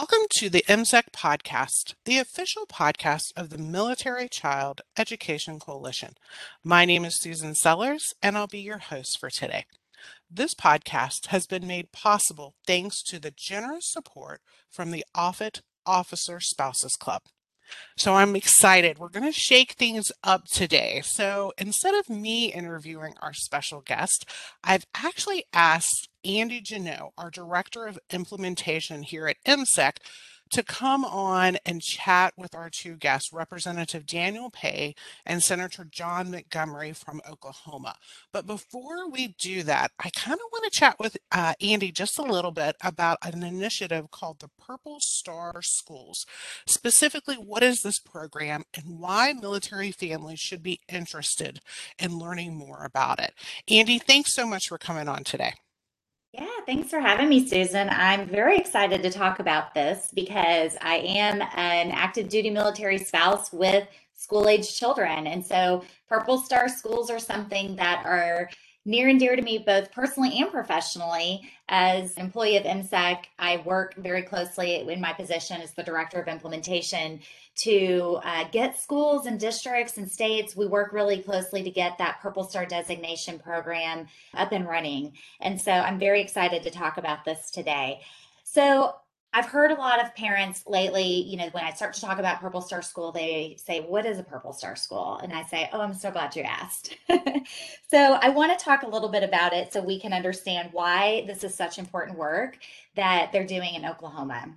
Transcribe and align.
Welcome 0.00 0.28
to 0.34 0.48
the 0.48 0.64
MCEC 0.68 1.10
podcast, 1.10 1.94
the 2.04 2.18
official 2.18 2.66
podcast 2.66 3.32
of 3.36 3.50
the 3.50 3.58
Military 3.58 4.28
Child 4.28 4.80
Education 4.96 5.58
Coalition. 5.58 6.14
My 6.62 6.84
name 6.84 7.04
is 7.04 7.20
Susan 7.20 7.56
Sellers, 7.56 8.14
and 8.22 8.38
I'll 8.38 8.46
be 8.46 8.60
your 8.60 8.78
host 8.78 9.18
for 9.18 9.28
today. 9.28 9.64
This 10.30 10.54
podcast 10.54 11.26
has 11.26 11.48
been 11.48 11.66
made 11.66 11.90
possible 11.90 12.54
thanks 12.64 13.02
to 13.08 13.18
the 13.18 13.32
generous 13.32 13.90
support 13.90 14.40
from 14.70 14.92
the 14.92 15.04
Offutt 15.16 15.62
Officer 15.84 16.38
Spouses 16.38 16.94
Club. 16.94 17.22
So 17.96 18.14
I'm 18.14 18.36
excited. 18.36 19.00
We're 19.00 19.08
going 19.08 19.30
to 19.30 19.36
shake 19.36 19.72
things 19.72 20.12
up 20.22 20.44
today. 20.44 21.02
So 21.04 21.52
instead 21.58 21.94
of 21.94 22.08
me 22.08 22.52
interviewing 22.52 23.14
our 23.20 23.34
special 23.34 23.80
guest, 23.80 24.26
I've 24.62 24.86
actually 24.94 25.44
asked 25.52 26.08
Andy 26.28 26.60
Janot, 26.60 27.12
our 27.16 27.30
Director 27.30 27.86
of 27.86 27.98
Implementation 28.10 29.02
here 29.02 29.26
at 29.26 29.42
MCEC, 29.46 29.96
to 30.50 30.62
come 30.62 31.04
on 31.04 31.56
and 31.64 31.82
chat 31.82 32.34
with 32.36 32.54
our 32.54 32.68
two 32.70 32.96
guests, 32.96 33.32
Representative 33.32 34.06
Daniel 34.06 34.50
Pae 34.50 34.94
and 35.24 35.42
Senator 35.42 35.84
John 35.84 36.30
Montgomery 36.30 36.92
from 36.92 37.20
Oklahoma. 37.28 37.94
But 38.32 38.46
before 38.46 39.10
we 39.10 39.28
do 39.38 39.62
that, 39.64 39.90
I 39.98 40.10
kind 40.10 40.34
of 40.34 40.46
want 40.52 40.64
to 40.64 40.78
chat 40.78 40.96
with 40.98 41.16
uh, 41.32 41.54
Andy 41.62 41.92
just 41.92 42.18
a 42.18 42.22
little 42.22 42.50
bit 42.50 42.76
about 42.82 43.18
an 43.22 43.42
initiative 43.42 44.10
called 44.10 44.40
the 44.40 44.50
Purple 44.58 44.98
Star 45.00 45.60
Schools. 45.62 46.26
Specifically, 46.66 47.36
what 47.36 47.62
is 47.62 47.82
this 47.82 47.98
program 47.98 48.64
and 48.74 48.98
why 48.98 49.32
military 49.32 49.92
families 49.92 50.40
should 50.40 50.62
be 50.62 50.80
interested 50.90 51.60
in 51.98 52.18
learning 52.18 52.54
more 52.54 52.84
about 52.84 53.18
it? 53.18 53.32
Andy, 53.68 53.98
thanks 53.98 54.34
so 54.34 54.46
much 54.46 54.68
for 54.68 54.78
coming 54.78 55.08
on 55.08 55.24
today. 55.24 55.54
Yeah, 56.32 56.46
thanks 56.66 56.90
for 56.90 57.00
having 57.00 57.28
me, 57.28 57.46
Susan. 57.48 57.88
I'm 57.90 58.28
very 58.28 58.58
excited 58.58 59.02
to 59.02 59.10
talk 59.10 59.38
about 59.40 59.74
this 59.74 60.10
because 60.14 60.76
I 60.82 60.96
am 60.96 61.40
an 61.40 61.90
active 61.90 62.28
duty 62.28 62.50
military 62.50 62.98
spouse 62.98 63.50
with 63.50 63.88
school 64.14 64.46
age 64.48 64.78
children. 64.78 65.26
And 65.26 65.44
so 65.44 65.84
Purple 66.08 66.38
Star 66.38 66.68
schools 66.68 67.08
are 67.10 67.18
something 67.18 67.76
that 67.76 68.02
are 68.04 68.50
near 68.84 69.08
and 69.08 69.18
dear 69.18 69.36
to 69.36 69.42
me, 69.42 69.58
both 69.58 69.92
personally 69.92 70.38
and 70.40 70.50
professionally. 70.50 71.42
As 71.68 72.16
an 72.16 72.26
employee 72.26 72.56
of 72.56 72.64
MCEC, 72.64 73.24
I 73.38 73.58
work 73.58 73.94
very 73.96 74.22
closely 74.22 74.76
in 74.76 75.00
my 75.00 75.12
position 75.12 75.60
as 75.60 75.72
the 75.74 75.82
director 75.82 76.20
of 76.20 76.28
implementation 76.28 77.20
to 77.56 78.20
uh, 78.24 78.44
get 78.50 78.78
schools 78.78 79.26
and 79.26 79.38
districts 79.38 79.98
and 79.98 80.10
states. 80.10 80.56
We 80.56 80.66
work 80.66 80.92
really 80.92 81.22
closely 81.22 81.62
to 81.62 81.70
get 81.70 81.98
that 81.98 82.20
Purple 82.22 82.44
Star 82.44 82.64
designation 82.64 83.38
program 83.38 84.06
up 84.34 84.52
and 84.52 84.66
running. 84.66 85.12
And 85.40 85.60
so 85.60 85.72
I'm 85.72 85.98
very 85.98 86.22
excited 86.22 86.62
to 86.62 86.70
talk 86.70 86.98
about 86.98 87.24
this 87.24 87.50
today. 87.50 88.00
So 88.44 88.94
I've 89.32 89.46
heard 89.46 89.70
a 89.70 89.74
lot 89.74 90.02
of 90.02 90.14
parents 90.14 90.64
lately, 90.66 91.04
you 91.04 91.36
know, 91.36 91.48
when 91.52 91.62
I 91.62 91.72
start 91.72 91.92
to 91.94 92.00
talk 92.00 92.18
about 92.18 92.40
Purple 92.40 92.62
Star 92.62 92.80
School, 92.80 93.12
they 93.12 93.56
say, 93.58 93.80
What 93.80 94.06
is 94.06 94.18
a 94.18 94.22
Purple 94.22 94.52
Star 94.52 94.74
School? 94.74 95.18
And 95.22 95.32
I 95.32 95.42
say, 95.44 95.68
Oh, 95.72 95.80
I'm 95.80 95.94
so 95.94 96.10
glad 96.10 96.34
you 96.34 96.42
asked. 96.42 96.96
so 97.88 98.18
I 98.22 98.30
want 98.30 98.58
to 98.58 98.64
talk 98.64 98.82
a 98.82 98.88
little 98.88 99.10
bit 99.10 99.22
about 99.22 99.52
it 99.52 99.72
so 99.72 99.82
we 99.82 100.00
can 100.00 100.14
understand 100.14 100.70
why 100.72 101.24
this 101.26 101.44
is 101.44 101.54
such 101.54 101.78
important 101.78 102.16
work 102.16 102.58
that 102.96 103.30
they're 103.30 103.46
doing 103.46 103.74
in 103.74 103.84
Oklahoma. 103.84 104.54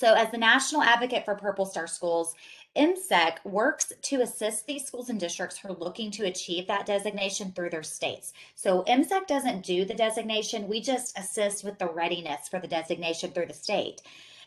So, 0.00 0.14
as 0.14 0.30
the 0.30 0.38
national 0.38 0.80
advocate 0.80 1.26
for 1.26 1.34
Purple 1.34 1.66
Star 1.66 1.86
Schools, 1.86 2.34
MCEC 2.74 3.44
works 3.44 3.92
to 4.00 4.22
assist 4.22 4.66
these 4.66 4.86
schools 4.86 5.10
and 5.10 5.20
districts 5.20 5.58
who 5.58 5.68
are 5.68 5.76
looking 5.76 6.10
to 6.12 6.24
achieve 6.24 6.66
that 6.68 6.86
designation 6.86 7.52
through 7.52 7.68
their 7.68 7.82
states. 7.82 8.32
So 8.54 8.82
MCEC 8.84 9.26
doesn't 9.26 9.62
do 9.62 9.84
the 9.84 9.92
designation, 9.92 10.68
we 10.68 10.80
just 10.80 11.18
assist 11.18 11.64
with 11.64 11.78
the 11.78 11.88
readiness 11.88 12.48
for 12.48 12.58
the 12.58 12.66
designation 12.66 13.32
through 13.32 13.48
the 13.48 13.52
state. 13.52 14.00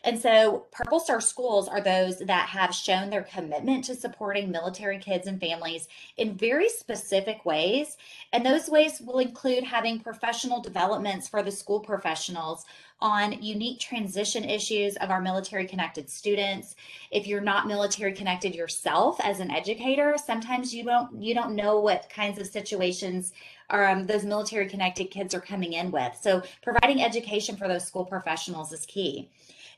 And 0.04 0.18
so 0.18 0.66
Purple 0.70 1.00
Star 1.00 1.20
schools 1.20 1.66
are 1.66 1.80
those 1.80 2.18
that 2.18 2.48
have 2.50 2.74
shown 2.74 3.08
their 3.08 3.22
commitment 3.22 3.84
to 3.84 3.94
supporting 3.94 4.50
military 4.50 4.98
kids 4.98 5.26
and 5.26 5.40
families 5.40 5.88
in 6.18 6.36
very 6.36 6.68
specific 6.68 7.46
ways. 7.46 7.96
And 8.32 8.44
those 8.44 8.68
ways 8.68 9.00
will 9.00 9.18
include 9.18 9.64
having 9.64 10.00
professional 10.00 10.60
developments 10.60 11.26
for 11.26 11.42
the 11.42 11.50
school 11.50 11.80
professionals 11.80 12.66
on 13.04 13.42
unique 13.42 13.78
transition 13.78 14.44
issues 14.44 14.96
of 14.96 15.10
our 15.10 15.20
military 15.20 15.66
connected 15.66 16.08
students. 16.08 16.74
If 17.10 17.26
you're 17.26 17.42
not 17.42 17.66
military 17.66 18.14
connected 18.14 18.54
yourself 18.54 19.20
as 19.22 19.40
an 19.40 19.50
educator, 19.50 20.16
sometimes 20.16 20.74
you 20.74 20.84
don't 20.84 21.22
you 21.22 21.34
don't 21.34 21.54
know 21.54 21.78
what 21.80 22.08
kinds 22.08 22.38
of 22.38 22.46
situations 22.46 23.34
um, 23.68 24.06
those 24.06 24.24
military 24.24 24.66
connected 24.66 25.10
kids 25.10 25.34
are 25.34 25.40
coming 25.40 25.74
in 25.74 25.90
with. 25.90 26.18
So 26.18 26.42
providing 26.62 27.02
education 27.02 27.56
for 27.56 27.68
those 27.68 27.84
school 27.84 28.06
professionals 28.06 28.72
is 28.72 28.86
key. 28.86 29.28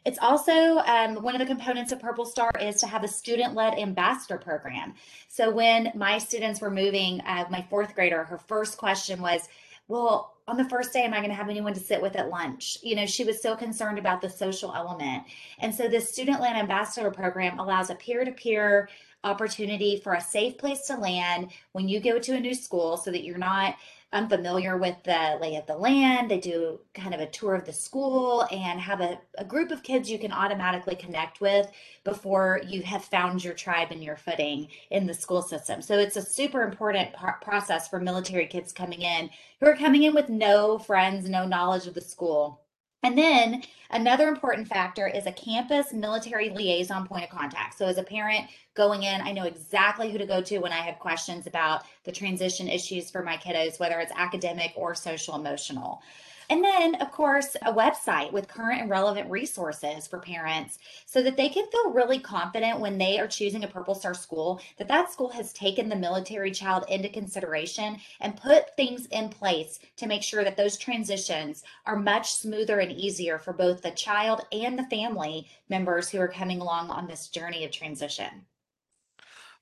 It's 0.04 0.20
also 0.20 0.78
um, 0.78 1.16
one 1.16 1.34
of 1.34 1.40
the 1.40 1.46
components 1.46 1.90
of 1.90 1.98
Purple 1.98 2.26
Star 2.26 2.52
is 2.60 2.76
to 2.76 2.86
have 2.86 3.02
a 3.02 3.08
student-led 3.08 3.76
ambassador 3.76 4.38
program. 4.38 4.94
So 5.26 5.50
when 5.50 5.90
my 5.96 6.18
students 6.18 6.60
were 6.60 6.70
moving, 6.70 7.20
uh, 7.22 7.46
my 7.50 7.66
fourth 7.68 7.92
grader, 7.96 8.22
her 8.22 8.38
first 8.38 8.78
question 8.78 9.20
was, 9.20 9.48
well, 9.88 10.36
on 10.48 10.56
the 10.56 10.68
first 10.68 10.92
day, 10.92 11.02
am 11.02 11.12
I 11.12 11.18
going 11.18 11.30
to 11.30 11.34
have 11.34 11.48
anyone 11.48 11.74
to 11.74 11.80
sit 11.80 12.00
with 12.00 12.16
at 12.16 12.28
lunch? 12.28 12.78
You 12.82 12.94
know, 12.96 13.06
she 13.06 13.24
was 13.24 13.42
so 13.42 13.56
concerned 13.56 13.98
about 13.98 14.20
the 14.20 14.30
social 14.30 14.72
element. 14.74 15.24
And 15.58 15.74
so 15.74 15.88
this 15.88 16.08
student 16.08 16.40
land 16.40 16.56
ambassador 16.56 17.10
program 17.10 17.58
allows 17.58 17.90
a 17.90 17.94
peer 17.96 18.24
to 18.24 18.32
peer 18.32 18.88
opportunity 19.24 20.00
for 20.02 20.14
a 20.14 20.20
safe 20.20 20.56
place 20.56 20.82
to 20.86 20.96
land 20.96 21.50
when 21.72 21.88
you 21.88 22.00
go 22.00 22.18
to 22.18 22.34
a 22.34 22.40
new 22.40 22.54
school 22.54 22.96
so 22.96 23.10
that 23.10 23.24
you're 23.24 23.38
not 23.38 23.76
unfamiliar 24.16 24.76
with 24.78 24.96
the 25.04 25.38
lay 25.40 25.56
of 25.56 25.66
the 25.66 25.76
land. 25.76 26.30
They 26.30 26.40
do 26.40 26.80
kind 26.94 27.14
of 27.14 27.20
a 27.20 27.26
tour 27.26 27.54
of 27.54 27.64
the 27.64 27.72
school 27.72 28.46
and 28.50 28.80
have 28.80 29.00
a, 29.00 29.18
a 29.38 29.44
group 29.44 29.70
of 29.70 29.82
kids 29.82 30.10
you 30.10 30.18
can 30.18 30.32
automatically 30.32 30.96
connect 30.96 31.40
with 31.40 31.70
before 32.04 32.60
you 32.66 32.82
have 32.82 33.04
found 33.04 33.44
your 33.44 33.54
tribe 33.54 33.88
and 33.90 34.02
your 34.02 34.16
footing 34.16 34.68
in 34.90 35.06
the 35.06 35.14
school 35.14 35.42
system. 35.42 35.82
So 35.82 35.98
it's 35.98 36.16
a 36.16 36.22
super 36.22 36.62
important 36.62 37.10
process 37.42 37.88
for 37.88 38.00
military 38.00 38.46
kids 38.46 38.72
coming 38.72 39.02
in 39.02 39.30
who 39.60 39.66
are 39.66 39.76
coming 39.76 40.04
in 40.04 40.14
with 40.14 40.28
no 40.28 40.78
friends, 40.78 41.28
no 41.28 41.46
knowledge 41.46 41.86
of 41.86 41.94
the 41.94 42.00
school. 42.00 42.62
And 43.06 43.16
then 43.16 43.62
another 43.90 44.26
important 44.26 44.66
factor 44.66 45.06
is 45.06 45.26
a 45.26 45.32
campus 45.32 45.92
military 45.92 46.50
liaison 46.50 47.06
point 47.06 47.22
of 47.22 47.30
contact. 47.30 47.78
So 47.78 47.86
as 47.86 47.98
a 47.98 48.02
parent 48.02 48.50
going 48.74 49.04
in, 49.04 49.20
I 49.20 49.30
know 49.30 49.44
exactly 49.44 50.10
who 50.10 50.18
to 50.18 50.26
go 50.26 50.42
to 50.42 50.58
when 50.58 50.72
I 50.72 50.80
have 50.80 50.98
questions 50.98 51.46
about 51.46 51.84
the 52.02 52.10
transition 52.10 52.66
issues 52.66 53.08
for 53.08 53.22
my 53.22 53.36
kiddos, 53.36 53.78
whether 53.78 54.00
it's 54.00 54.10
academic 54.16 54.72
or 54.74 54.96
social 54.96 55.36
emotional. 55.36 56.02
And 56.48 56.62
then, 56.62 56.94
of 56.96 57.10
course, 57.10 57.56
a 57.62 57.72
website 57.72 58.32
with 58.32 58.46
current 58.46 58.80
and 58.80 58.90
relevant 58.90 59.30
resources 59.30 60.06
for 60.06 60.18
parents 60.18 60.78
so 61.04 61.22
that 61.22 61.36
they 61.36 61.48
can 61.48 61.66
feel 61.70 61.92
really 61.92 62.20
confident 62.20 62.78
when 62.78 62.98
they 62.98 63.18
are 63.18 63.26
choosing 63.26 63.64
a 63.64 63.68
Purple 63.68 63.94
Star 63.94 64.14
school 64.14 64.60
that 64.78 64.88
that 64.88 65.10
school 65.10 65.30
has 65.30 65.52
taken 65.52 65.88
the 65.88 65.96
military 65.96 66.50
child 66.50 66.84
into 66.88 67.08
consideration 67.08 67.98
and 68.20 68.40
put 68.40 68.76
things 68.76 69.06
in 69.06 69.28
place 69.28 69.80
to 69.96 70.06
make 70.06 70.22
sure 70.22 70.44
that 70.44 70.56
those 70.56 70.76
transitions 70.76 71.64
are 71.84 71.96
much 71.96 72.32
smoother 72.32 72.78
and 72.78 72.92
easier 72.92 73.38
for 73.38 73.52
both 73.52 73.82
the 73.82 73.90
child 73.90 74.42
and 74.52 74.78
the 74.78 74.84
family 74.84 75.48
members 75.68 76.08
who 76.08 76.20
are 76.20 76.28
coming 76.28 76.60
along 76.60 76.90
on 76.90 77.08
this 77.08 77.28
journey 77.28 77.64
of 77.64 77.72
transition. 77.72 78.46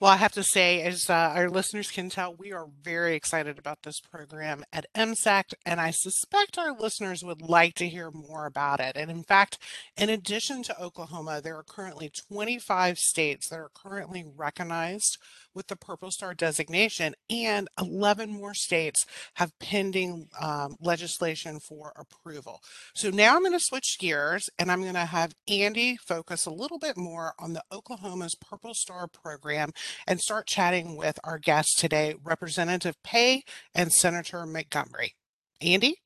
Well, 0.00 0.10
I 0.10 0.16
have 0.16 0.32
to 0.32 0.42
say, 0.42 0.82
as 0.82 1.08
uh, 1.08 1.32
our 1.34 1.48
listeners 1.48 1.90
can 1.90 2.10
tell, 2.10 2.34
we 2.34 2.52
are 2.52 2.66
very 2.82 3.14
excited 3.14 3.58
about 3.58 3.82
this 3.82 4.00
program 4.00 4.64
at 4.72 4.86
MCEC, 4.94 5.54
and 5.64 5.80
I 5.80 5.90
suspect 5.90 6.58
our 6.58 6.72
listeners 6.76 7.22
would 7.24 7.40
like 7.40 7.74
to 7.76 7.88
hear 7.88 8.10
more 8.10 8.46
about 8.46 8.80
it. 8.80 8.96
And 8.96 9.10
in 9.10 9.22
fact, 9.22 9.58
in 9.96 10.10
addition 10.10 10.62
to 10.64 10.80
Oklahoma, 10.80 11.40
there 11.42 11.56
are 11.56 11.62
currently 11.62 12.10
25 12.10 12.98
states 12.98 13.48
that 13.48 13.58
are 13.58 13.70
currently 13.74 14.24
recognized 14.36 15.18
with 15.54 15.68
the 15.68 15.76
Purple 15.76 16.10
Star 16.10 16.34
designation, 16.34 17.14
and 17.30 17.68
11 17.78 18.30
more 18.30 18.54
states 18.54 19.06
have 19.34 19.58
pending 19.58 20.28
um, 20.40 20.76
legislation 20.80 21.60
for 21.60 21.92
approval. 21.96 22.60
So 22.94 23.10
now 23.10 23.36
I'm 23.36 23.42
going 23.42 23.52
to 23.52 23.60
switch 23.60 23.96
gears 23.98 24.48
and 24.58 24.70
I'm 24.70 24.82
going 24.82 24.94
to 24.94 25.00
have 25.00 25.34
Andy 25.48 25.96
focus 25.96 26.46
a 26.46 26.50
little 26.50 26.78
bit 26.78 26.96
more 26.96 27.34
on 27.38 27.52
the 27.52 27.64
Oklahoma's 27.72 28.34
Purple 28.34 28.74
Star 28.74 29.06
program 29.06 29.70
and 30.06 30.20
start 30.20 30.46
chatting 30.46 30.96
with 30.96 31.18
our 31.24 31.38
guests 31.38 31.74
today, 31.74 32.14
Representative 32.22 32.96
Pae 33.02 33.42
and 33.74 33.92
Senator 33.92 34.44
Montgomery. 34.46 35.14
Andy? 35.60 35.96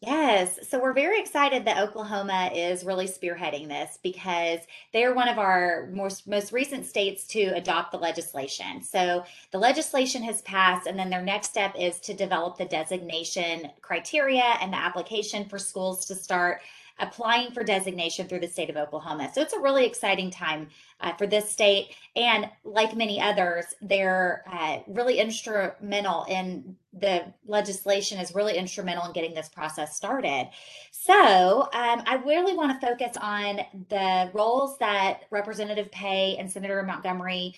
Yes. 0.00 0.60
So 0.68 0.80
we're 0.80 0.92
very 0.92 1.18
excited 1.20 1.64
that 1.64 1.78
Oklahoma 1.78 2.52
is 2.54 2.84
really 2.84 3.06
spearheading 3.06 3.66
this 3.66 3.98
because 4.00 4.60
they're 4.92 5.12
one 5.12 5.26
of 5.28 5.38
our 5.38 5.88
most, 5.92 6.28
most 6.28 6.52
recent 6.52 6.86
states 6.86 7.26
to 7.28 7.46
adopt 7.56 7.90
the 7.90 7.98
legislation. 7.98 8.80
So 8.80 9.24
the 9.50 9.58
legislation 9.58 10.22
has 10.22 10.40
passed, 10.42 10.86
and 10.86 10.96
then 10.96 11.10
their 11.10 11.22
next 11.22 11.48
step 11.50 11.74
is 11.76 11.98
to 12.00 12.14
develop 12.14 12.56
the 12.56 12.64
designation 12.64 13.70
criteria 13.82 14.56
and 14.60 14.72
the 14.72 14.76
application 14.76 15.48
for 15.48 15.58
schools 15.58 16.06
to 16.06 16.14
start 16.14 16.60
applying 17.00 17.52
for 17.52 17.62
designation 17.62 18.26
through 18.26 18.40
the 18.40 18.48
state 18.48 18.70
of 18.70 18.76
Oklahoma. 18.76 19.30
So 19.32 19.40
it's 19.40 19.52
a 19.52 19.60
really 19.60 19.86
exciting 19.86 20.30
time 20.30 20.68
uh, 21.00 21.12
for 21.14 21.26
this 21.26 21.50
state. 21.50 21.94
And 22.16 22.50
like 22.64 22.96
many 22.96 23.20
others, 23.20 23.66
they're 23.80 24.44
uh, 24.50 24.78
really 24.88 25.18
instrumental 25.18 26.24
in 26.28 26.76
the 26.92 27.32
legislation 27.46 28.18
is 28.18 28.34
really 28.34 28.56
instrumental 28.56 29.04
in 29.04 29.12
getting 29.12 29.34
this 29.34 29.48
process 29.48 29.96
started. 29.96 30.48
So 30.90 31.62
um, 31.72 32.02
I 32.06 32.20
really 32.24 32.56
want 32.56 32.80
to 32.80 32.86
focus 32.86 33.16
on 33.20 33.60
the 33.88 34.30
roles 34.32 34.78
that 34.78 35.22
Representative 35.30 35.90
Pae 35.92 36.36
and 36.38 36.50
Senator 36.50 36.82
Montgomery 36.82 37.54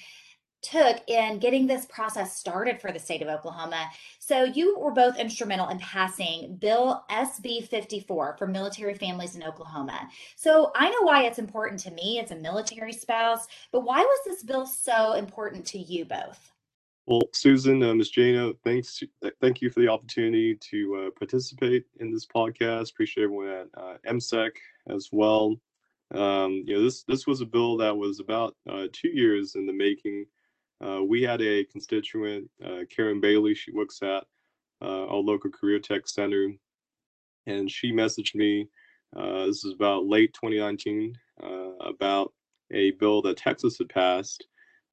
took 0.62 0.98
in 1.08 1.38
getting 1.38 1.66
this 1.66 1.86
process 1.86 2.36
started 2.36 2.80
for 2.80 2.92
the 2.92 2.98
state 2.98 3.22
of 3.22 3.28
Oklahoma. 3.28 3.90
So 4.18 4.44
you 4.44 4.78
were 4.78 4.90
both 4.90 5.18
instrumental 5.18 5.68
in 5.68 5.78
passing 5.78 6.56
Bill 6.56 7.04
SB 7.10 7.66
54 7.68 8.36
for 8.38 8.46
military 8.46 8.94
families 8.94 9.36
in 9.36 9.42
Oklahoma. 9.42 10.08
So 10.36 10.70
I 10.74 10.90
know 10.90 11.02
why 11.02 11.24
it's 11.24 11.38
important 11.38 11.80
to 11.80 11.90
me 11.90 12.20
as 12.20 12.30
a 12.30 12.36
military 12.36 12.92
spouse, 12.92 13.46
but 13.72 13.80
why 13.80 14.00
was 14.00 14.20
this 14.26 14.42
bill 14.42 14.66
so 14.66 15.14
important 15.14 15.66
to 15.66 15.78
you 15.78 16.04
both? 16.04 16.52
Well, 17.06 17.22
Susan, 17.32 17.82
uh, 17.82 17.94
Ms. 17.94 18.10
Jana, 18.10 18.52
thanks. 18.62 19.02
Thank 19.40 19.60
you 19.60 19.70
for 19.70 19.80
the 19.80 19.88
opportunity 19.88 20.54
to 20.54 21.06
uh, 21.06 21.10
participate 21.18 21.84
in 21.98 22.12
this 22.12 22.26
podcast. 22.26 22.92
Appreciate 22.92 23.24
everyone 23.24 23.48
at 23.48 23.66
uh, 23.74 23.96
MCEC 24.06 24.50
as 24.88 25.08
well. 25.10 25.56
Um, 26.14 26.62
you 26.66 26.74
know, 26.74 26.82
this 26.82 27.02
this 27.04 27.26
was 27.26 27.40
a 27.40 27.46
bill 27.46 27.76
that 27.78 27.96
was 27.96 28.20
about 28.20 28.56
uh, 28.68 28.86
two 28.92 29.08
years 29.08 29.54
in 29.54 29.66
the 29.66 29.72
making. 29.72 30.26
Uh, 30.84 31.02
we 31.02 31.22
had 31.22 31.42
a 31.42 31.64
constituent, 31.64 32.50
uh, 32.64 32.80
Karen 32.88 33.20
Bailey. 33.20 33.54
She 33.54 33.72
works 33.72 34.02
at 34.02 34.24
our 34.82 35.16
local 35.16 35.50
career 35.50 35.78
tech 35.78 36.08
center, 36.08 36.52
and 37.46 37.70
she 37.70 37.92
messaged 37.92 38.34
me. 38.34 38.68
this 39.14 39.64
is 39.64 39.74
about 39.74 40.06
late 40.06 40.32
2019 40.34 41.14
about 41.80 42.32
a 42.72 42.92
bill 42.92 43.22
that 43.22 43.36
Texas 43.36 43.78
had 43.78 43.88
passed 43.88 44.46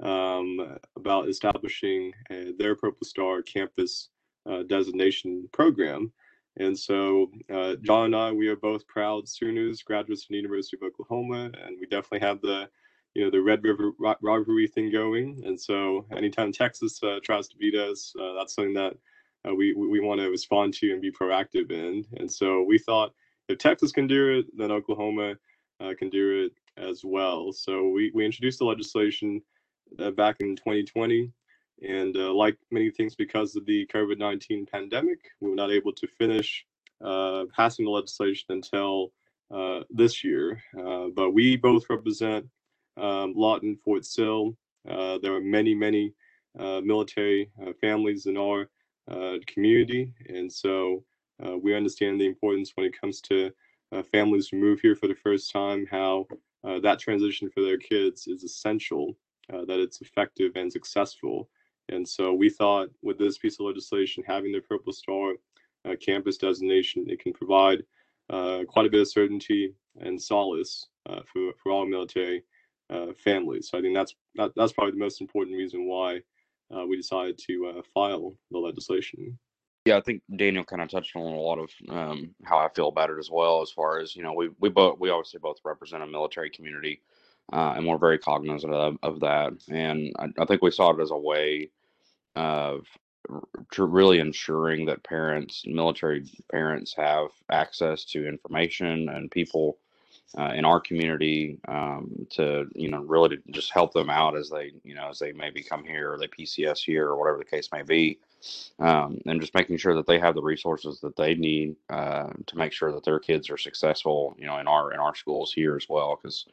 um, 0.03 0.77
about 0.95 1.29
establishing 1.29 2.11
uh, 2.29 2.51
their 2.57 2.75
Purple 2.75 3.05
Star 3.05 3.41
campus 3.41 4.09
uh, 4.49 4.63
designation 4.63 5.47
program. 5.51 6.11
And 6.59 6.77
so, 6.77 7.31
uh, 7.53 7.75
John 7.81 8.05
and 8.05 8.15
I, 8.15 8.31
we 8.31 8.47
are 8.47 8.55
both 8.55 8.87
proud 8.87 9.27
Sooners 9.27 9.83
graduates 9.83 10.23
from 10.23 10.33
the 10.33 10.37
University 10.37 10.77
of 10.77 10.87
Oklahoma, 10.87 11.51
and 11.63 11.77
we 11.79 11.85
definitely 11.85 12.27
have 12.27 12.41
the, 12.41 12.67
you 13.17 13.23
know, 13.23 13.31
the 13.31 13.41
Red 13.41 13.63
River 13.63 13.91
rivalry 14.21 14.67
thing 14.67 14.91
going. 14.91 15.41
And 15.43 15.59
so, 15.59 16.05
anytime 16.15 16.51
Texas 16.51 17.01
uh, 17.01 17.19
tries 17.23 17.47
to 17.47 17.57
beat 17.57 17.73
us, 17.73 18.13
uh, 18.19 18.33
that's 18.37 18.53
something 18.53 18.75
that 18.75 18.93
uh, 19.47 19.55
we 19.55 19.73
we 19.73 19.99
want 19.99 20.21
to 20.21 20.29
respond 20.29 20.73
to 20.75 20.91
and 20.91 21.01
be 21.01 21.11
proactive 21.11 21.71
in. 21.71 22.05
And 22.17 22.31
so, 22.31 22.61
we 22.61 22.77
thought 22.77 23.13
if 23.49 23.57
Texas 23.57 23.91
can 23.91 24.05
do 24.05 24.37
it, 24.37 24.45
then 24.55 24.71
Oklahoma 24.71 25.35
can 25.97 26.09
do 26.09 26.45
it 26.45 26.53
as 26.77 27.01
well. 27.03 27.51
So 27.51 27.89
we 27.89 28.11
we 28.13 28.25
introduced 28.25 28.59
the 28.59 28.65
legislation 28.65 29.41
uh, 29.99 30.11
back 30.11 30.37
in 30.39 30.55
2020. 30.55 31.31
And 31.87 32.15
uh, 32.17 32.33
like 32.33 32.57
many 32.71 32.89
things, 32.91 33.15
because 33.15 33.55
of 33.55 33.65
the 33.65 33.87
COVID 33.93 34.17
19 34.17 34.67
pandemic, 34.71 35.19
we 35.41 35.49
were 35.49 35.55
not 35.55 35.71
able 35.71 35.93
to 35.93 36.07
finish 36.07 36.65
uh, 37.03 37.45
passing 37.55 37.85
the 37.85 37.91
legislation 37.91 38.45
until 38.49 39.11
uh, 39.53 39.81
this 39.89 40.23
year. 40.23 40.61
Uh, 40.77 41.07
but 41.15 41.31
we 41.31 41.55
both 41.55 41.85
represent 41.89 42.45
um, 42.97 43.33
Lawton, 43.35 43.77
Fort 43.83 44.05
Sill. 44.05 44.55
Uh, 44.87 45.17
there 45.21 45.33
are 45.33 45.41
many, 45.41 45.75
many 45.75 46.13
military 46.55 47.49
families 47.79 48.25
in 48.25 48.37
our 48.37 48.69
community. 49.45 50.11
And 50.27 50.51
so 50.51 51.03
we 51.61 51.75
understand 51.75 52.19
the 52.19 52.25
importance 52.25 52.71
when 52.75 52.87
it 52.87 52.99
comes 52.99 53.21
to 53.21 53.51
families 54.11 54.49
who 54.49 54.57
move 54.57 54.79
here 54.81 54.95
for 54.95 55.07
the 55.07 55.15
first 55.15 55.51
time, 55.51 55.85
how 55.89 56.25
that 56.63 56.99
transition 56.99 57.49
for 57.49 57.61
their 57.61 57.77
kids 57.77 58.27
is 58.27 58.43
essential 58.43 59.15
uh, 59.53 59.63
that 59.65 59.79
it's 59.79 60.01
effective 60.01 60.51
and 60.55 60.71
successful. 60.71 61.49
And 61.89 62.07
so 62.07 62.33
we 62.33 62.49
thought 62.49 62.89
with 63.01 63.17
this 63.17 63.37
piece 63.37 63.59
of 63.59 63.65
legislation, 63.65 64.23
having 64.27 64.51
the 64.51 64.59
Purple 64.59 64.91
Star 64.91 65.35
uh, 65.85 65.95
campus 66.05 66.37
designation, 66.37 67.09
it 67.09 67.19
can 67.19 67.31
provide 67.31 67.83
uh, 68.29 68.63
quite 68.67 68.85
a 68.85 68.89
bit 68.89 68.99
of 69.01 69.07
certainty 69.07 69.73
and 70.01 70.21
solace 70.21 70.85
uh, 71.09 71.21
for, 71.31 71.53
for 71.63 71.71
all 71.71 71.85
military 71.85 72.43
uh, 72.89 73.13
families. 73.23 73.69
So 73.69 73.77
I 73.77 73.81
think 73.81 73.95
that's 73.95 74.15
that, 74.35 74.51
that's 74.55 74.73
probably 74.73 74.91
the 74.91 74.97
most 74.97 75.21
important 75.21 75.57
reason 75.57 75.87
why 75.87 76.21
uh, 76.75 76.85
we 76.85 76.97
decided 76.97 77.37
to 77.47 77.81
file 77.93 78.35
the 78.51 78.57
legislation. 78.57 79.37
Yeah, 79.87 79.97
I 79.97 80.01
think 80.01 80.21
Daniel 80.35 80.65
kind 80.65 80.81
of 80.81 80.89
touched 80.89 81.15
on 81.15 81.21
a 81.21 81.39
lot 81.39 81.59
of 81.59 81.69
um, 81.87 82.35
how 82.43 82.57
I 82.57 82.67
feel 82.75 82.89
about 82.89 83.09
it 83.09 83.17
as 83.19 83.29
well. 83.31 83.61
As 83.61 83.71
far 83.71 83.99
as 83.99 84.17
you 84.17 84.23
know, 84.23 84.33
we 84.33 84.49
we 84.59 84.67
both 84.67 84.99
we 84.99 85.09
obviously 85.09 85.39
both 85.39 85.57
represent 85.63 86.03
a 86.03 86.07
military 86.07 86.49
community, 86.49 87.01
uh, 87.53 87.73
and 87.77 87.87
we're 87.87 87.97
very 87.97 88.19
cognizant 88.19 88.73
of, 88.73 88.97
of 89.01 89.21
that. 89.21 89.53
And 89.69 90.13
I, 90.19 90.25
I, 90.39 90.45
think 90.45 90.61
we 90.61 90.71
saw 90.71 90.91
it 90.91 91.01
as 91.01 91.11
a 91.11 91.17
way 91.17 91.71
of 92.35 92.85
really 93.77 94.19
ensuring 94.19 94.85
that 94.87 95.03
parents, 95.03 95.63
military 95.65 96.25
parents, 96.51 96.93
have 96.97 97.29
access 97.49 98.03
to 98.05 98.27
information 98.27 99.07
and 99.07 99.31
people 99.31 99.77
uh, 100.37 100.51
in 100.55 100.65
our 100.65 100.79
community 100.79 101.59
um, 101.67 102.27
to 102.29 102.65
you 102.75 102.89
know 102.89 103.01
really 103.01 103.37
to 103.37 103.37
just 103.51 103.71
help 103.71 103.93
them 103.93 104.09
out 104.09 104.35
as 104.35 104.49
they 104.49 104.71
you 104.83 104.95
know 104.95 105.09
as 105.09 105.19
they 105.19 105.31
maybe 105.31 105.63
come 105.63 105.83
here 105.83 106.13
or 106.13 106.17
they 106.17 106.27
PCS 106.27 106.79
here 106.83 107.07
or 107.07 107.17
whatever 107.17 107.37
the 107.37 107.45
case 107.45 107.69
may 107.71 107.83
be, 107.83 108.19
um, 108.79 109.19
and 109.25 109.39
just 109.39 109.55
making 109.55 109.77
sure 109.77 109.95
that 109.95 110.07
they 110.07 110.19
have 110.19 110.35
the 110.35 110.41
resources 110.41 110.99
that 111.01 111.15
they 111.15 111.35
need 111.35 111.75
uh, 111.89 112.29
to 112.45 112.57
make 112.57 112.73
sure 112.73 112.91
that 112.91 113.03
their 113.05 113.19
kids 113.19 113.49
are 113.49 113.57
successful 113.57 114.35
you 114.37 114.45
know 114.45 114.57
in 114.59 114.67
our 114.67 114.91
in 114.91 114.99
our 114.99 115.15
schools 115.15 115.53
here 115.53 115.75
as 115.75 115.87
well 115.89 116.17
because 116.21 116.45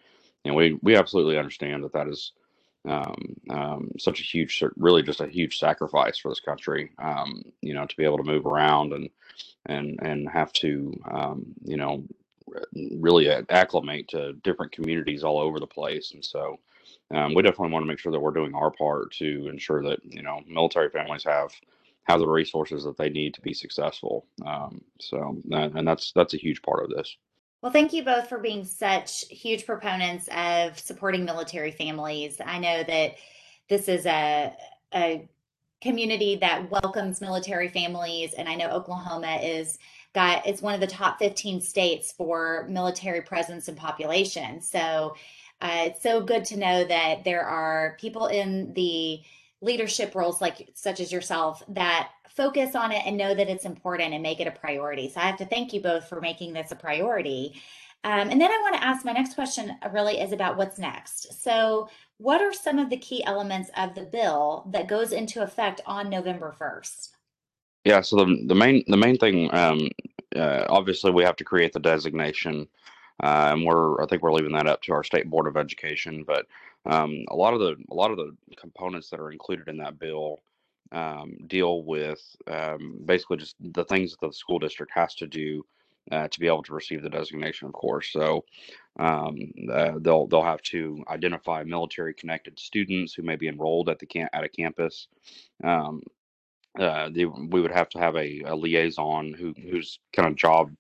and 0.45 0.55
we 0.55 0.79
we 0.83 0.97
absolutely 0.97 1.39
understand 1.39 1.83
that 1.83 1.93
that 1.93 2.09
is 2.09 2.33
um, 2.87 3.37
um, 3.51 3.91
such 3.99 4.21
a 4.21 4.25
huge, 4.25 4.63
really 4.77 5.03
just 5.03 5.21
a 5.21 5.27
huge 5.27 5.59
sacrifice 5.59 6.19
for 6.19 6.29
this 6.29 6.41
country. 6.41 6.91
Um, 6.99 7.43
you 7.63 7.75
know, 7.75 7.87
to 7.87 7.97
be 7.97 8.05
able 8.05 8.19
to 8.19 8.25
move 8.25 8.47
around 8.47 8.93
and 8.93 9.09
and 9.67 9.99
and 10.03 10.29
have 10.29 10.53
to, 10.55 10.93
um, 11.11 11.47
you 11.65 11.77
know, 11.77 12.05
really 12.75 13.29
acclimate 13.29 14.09
to 14.09 14.35
different 14.45 14.73
communities 14.73 15.25
all 15.25 15.39
over 15.39 15.59
the 15.61 15.67
place. 15.67 16.13
And 16.13 16.25
so, 16.25 16.59
um, 17.15 17.35
we 17.35 17.43
definitely 17.43 17.73
want 17.73 17.83
to 17.83 17.89
make 17.89 17.99
sure 17.99 18.13
that 18.13 18.21
we're 18.21 18.31
doing 18.31 18.55
our 18.55 18.71
part 18.71 19.13
to 19.13 19.49
ensure 19.49 19.83
that 19.83 20.01
you 20.05 20.23
know 20.23 20.41
military 20.49 20.91
families 20.91 21.25
have 21.25 21.53
have 22.05 22.21
the 22.21 22.29
resources 22.29 22.85
that 22.85 22.97
they 22.97 23.09
need 23.09 23.35
to 23.35 23.41
be 23.41 23.55
successful. 23.55 24.27
Um, 24.45 24.83
so, 25.01 25.37
and 25.51 25.87
that's 25.87 26.13
that's 26.13 26.35
a 26.35 26.39
huge 26.39 26.63
part 26.63 26.85
of 26.85 26.91
this. 26.91 27.17
Well, 27.63 27.73
thank 27.73 27.95
you 27.95 28.05
both 28.05 28.29
for 28.29 28.39
being 28.39 28.65
such 28.65 29.25
huge 29.29 29.65
proponents 29.65 30.29
of 30.37 30.79
supporting 30.79 31.25
military 31.25 31.71
families. 31.71 32.39
I 32.45 32.59
know 32.59 32.83
that 32.83 33.15
this 33.71 33.89
is 33.89 34.05
a, 34.05 34.55
a 34.95 35.27
community 35.81 36.37
that 36.37 36.71
welcomes 36.71 37.23
military 37.23 37.69
families, 37.69 38.35
and 38.35 38.51
I 38.51 38.55
know 38.55 38.69
Oklahoma 38.69 39.39
is 39.43 39.79
got 40.15 40.47
it's 40.47 40.63
one 40.63 40.75
of 40.75 40.81
the 40.81 40.87
top 40.87 41.19
15 41.19 41.61
states 41.61 42.13
for 42.13 42.67
military 42.69 43.21
presence 43.21 43.69
and 43.69 43.77
population. 43.77 44.61
So 44.61 45.17
uh, 45.61 45.85
it's 45.87 46.03
so 46.03 46.21
good 46.21 46.45
to 46.47 46.57
know 46.57 46.85
that 46.85 47.25
there 47.25 47.45
are 47.45 47.97
people 48.01 48.27
in 48.27 48.73
the 48.75 49.21
leadership 49.61 50.15
roles 50.15 50.41
like 50.41 50.71
such 50.75 51.01
as 51.01 51.11
yourself 51.11 51.63
that 51.69 52.11
focus 52.29 52.75
on 52.75 52.93
it 52.93 53.03
and 53.07 53.17
know 53.17 53.35
that 53.35 53.49
it's 53.49 53.65
important 53.65 54.13
and 54.13 54.23
make 54.23 54.41
it 54.41 54.47
a 54.47 54.51
priority. 54.51 55.09
So 55.09 55.21
I 55.21 55.25
have 55.25 55.39
to 55.39 55.47
thank 55.47 55.73
you 55.73 55.81
both 55.81 56.09
for 56.09 56.21
making 56.21 56.53
this 56.53 56.73
a 56.73 56.77
priority. 56.77 57.61
Um, 58.03 58.29
and 58.29 58.41
then 58.41 58.51
I 58.51 58.59
want 58.61 58.75
to 58.75 58.85
ask 58.85 59.05
my 59.05 59.13
next 59.13 59.35
question 59.35 59.75
uh, 59.83 59.89
really 59.91 60.21
is 60.21 60.33
about 60.33 60.57
what's 60.57 60.79
next. 60.79 61.43
So 61.43 61.89
what 62.19 62.43
are 62.43 62.53
some 62.53 62.79
of 62.79 62.91
the 62.91 62.99
key 62.99 63.25
elements 63.25 63.71
of 63.77 63.95
the 63.95 64.03
bill 64.03 64.69
that 64.73 64.89
goes 64.89 65.13
into 65.13 65.43
effect 65.43 65.81
on 65.87 66.11
November 66.11 66.55
1st? 66.61 67.14
Yeah, 67.85 68.01
so 68.01 68.17
the, 68.17 68.45
the 68.47 68.55
main 68.55 68.83
the 68.87 68.97
main 68.97 69.19
thing, 69.19 69.53
um, 69.55 69.89
uh, 70.35 70.65
obviously, 70.69 71.11
we 71.11 71.25
have 71.25 71.37
to 71.37 71.45
create 71.45 71.73
the 71.73 71.81
designation, 71.81 72.67
uh, 73.23 73.51
and 73.53 73.65
we're 73.65 74.03
I 74.03 74.07
think 74.07 74.23
we're 74.23 74.33
leaving 74.33 74.53
that 74.53 74.67
up 74.67 74.83
to 74.83 74.93
our 74.93 75.05
state 75.05 75.29
board 75.29 75.47
of 75.47 75.57
education. 75.57 76.25
But 76.27 76.47
um, 76.87 77.25
a 77.29 77.37
lot 77.37 77.55
of 77.55 77.61
the 77.61 77.77
a 77.91 77.95
lot 77.95 78.11
of 78.11 78.17
the 78.17 78.35
components 78.57 79.11
that 79.11 79.21
are 79.21 79.33
included 79.33 79.69
in 79.69 79.77
that 79.79 79.99
bill 79.99 80.41
um, 80.93 81.37
deal 81.47 81.83
with 81.83 82.23
um, 82.47 83.01
basically 83.05 83.37
just 83.39 83.57
the 83.61 83.85
things 83.85 84.13
that 84.13 84.27
the 84.27 84.33
school 84.33 84.59
district 84.59 84.93
has 84.95 85.15
to 85.17 85.27
do 85.27 85.65
uh, 86.11 86.29
to 86.29 86.41
be 86.41 86.47
able 86.47 86.63
to 86.63 86.75
receive 86.75 87.03
the 87.03 87.11
designation, 87.11 87.67
of 87.69 87.75
course. 87.75 88.11
So 88.13 88.45
um, 88.99 89.53
uh, 89.71 89.93
they'll 89.99 90.27
they'll 90.27 90.43
have 90.43 90.63
to 90.63 91.05
identify 91.09 91.65
military 91.65 92.15
connected 92.15 92.59
students 92.59 93.13
who 93.13 93.23
may 93.23 93.37
be 93.37 93.49
enrolled 93.49 93.91
at 93.91 93.99
the 93.99 94.07
camp 94.07 94.31
at 94.33 94.45
a 94.45 94.49
campus. 94.49 95.09
Um, 95.63 96.03
uh, 96.79 97.11
they, 97.13 97.27
we 97.27 97.61
would 97.63 97.73
have 97.73 97.89
to 97.91 97.99
have 97.99 98.17
a, 98.17 98.43
a 98.43 98.55
liaison 98.57 99.35
who 99.35 99.55
whose 99.71 100.01
kind 100.15 100.29
of 100.29 100.37
job 100.37 100.73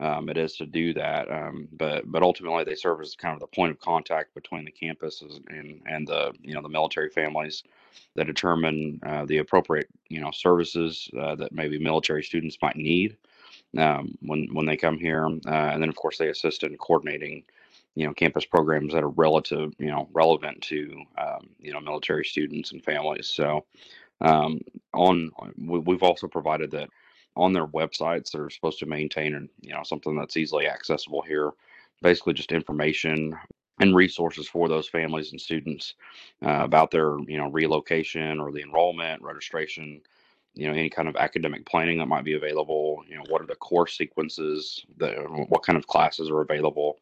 um, 0.00 0.28
it 0.30 0.38
is 0.38 0.56
to 0.56 0.66
do 0.66 0.94
that. 0.94 1.30
Um, 1.32 1.68
but 1.72 2.10
but 2.10 2.22
ultimately, 2.22 2.64
they 2.64 2.74
serve 2.76 3.00
as 3.02 3.16
kind 3.16 3.34
of 3.34 3.40
the 3.40 3.46
point 3.48 3.72
of 3.72 3.80
contact 3.80 4.34
between 4.34 4.64
the 4.66 4.72
campuses 4.72 5.40
and 5.48 5.82
and 5.86 6.06
the 6.08 6.34
you 6.42 6.54
know 6.54 6.62
the 6.62 6.68
military 6.70 7.10
families 7.10 7.64
that 8.16 8.26
determine 8.26 9.00
uh, 9.06 9.24
the 9.26 9.38
appropriate 9.38 9.88
you 10.08 10.20
know 10.20 10.30
services 10.32 11.10
uh, 11.20 11.34
that 11.36 11.52
maybe 11.52 11.78
military 11.78 12.24
students 12.24 12.58
might 12.62 12.76
need. 12.76 13.16
um, 13.78 14.16
when 14.22 14.48
when 14.52 14.66
they 14.66 14.76
come 14.76 14.98
here, 14.98 15.26
uh, 15.26 15.50
and 15.50 15.82
then 15.82 15.88
of 15.88 15.96
course 15.96 16.18
they 16.18 16.28
assist 16.28 16.62
in 16.64 16.76
coordinating, 16.78 17.44
you 17.94 18.06
know, 18.06 18.12
campus 18.14 18.44
programs 18.44 18.92
that 18.92 19.04
are 19.04 19.10
relative, 19.10 19.72
you 19.78 19.88
know, 19.90 20.08
relevant 20.12 20.62
to 20.62 21.02
um, 21.18 21.48
you 21.60 21.72
know 21.72 21.80
military 21.80 22.24
students 22.24 22.72
and 22.72 22.84
families. 22.84 23.28
So 23.28 23.64
um, 24.20 24.60
on 24.94 25.30
we've 25.58 26.02
also 26.02 26.26
provided 26.26 26.70
that 26.72 26.88
on 27.36 27.52
their 27.52 27.66
websites 27.68 28.30
they're 28.32 28.50
supposed 28.50 28.78
to 28.80 28.86
maintain 28.86 29.34
and 29.34 29.48
you 29.60 29.72
know 29.72 29.82
something 29.84 30.16
that's 30.16 30.36
easily 30.36 30.66
accessible 30.66 31.22
here. 31.22 31.52
Basically 32.02 32.32
just 32.32 32.52
information 32.52 33.36
and 33.80 33.94
resources 33.94 34.48
for 34.48 34.68
those 34.68 34.88
families 34.88 35.32
and 35.32 35.40
students 35.40 35.94
uh, 36.44 36.60
about 36.62 36.90
their 36.90 37.18
you 37.26 37.38
know 37.38 37.50
relocation 37.50 38.40
or 38.40 38.52
the 38.52 38.62
enrollment 38.62 39.22
registration 39.22 40.00
you 40.54 40.66
know 40.66 40.72
any 40.74 40.90
kind 40.90 41.08
of 41.08 41.16
academic 41.16 41.64
planning 41.66 41.98
that 41.98 42.06
might 42.08 42.24
be 42.24 42.34
available 42.34 43.02
you 43.08 43.16
know 43.16 43.24
what 43.28 43.40
are 43.42 43.46
the 43.46 43.54
course 43.56 43.96
sequences 43.96 44.84
the 44.96 45.10
what 45.48 45.62
kind 45.62 45.76
of 45.78 45.86
classes 45.86 46.30
are 46.30 46.40
available 46.40 46.98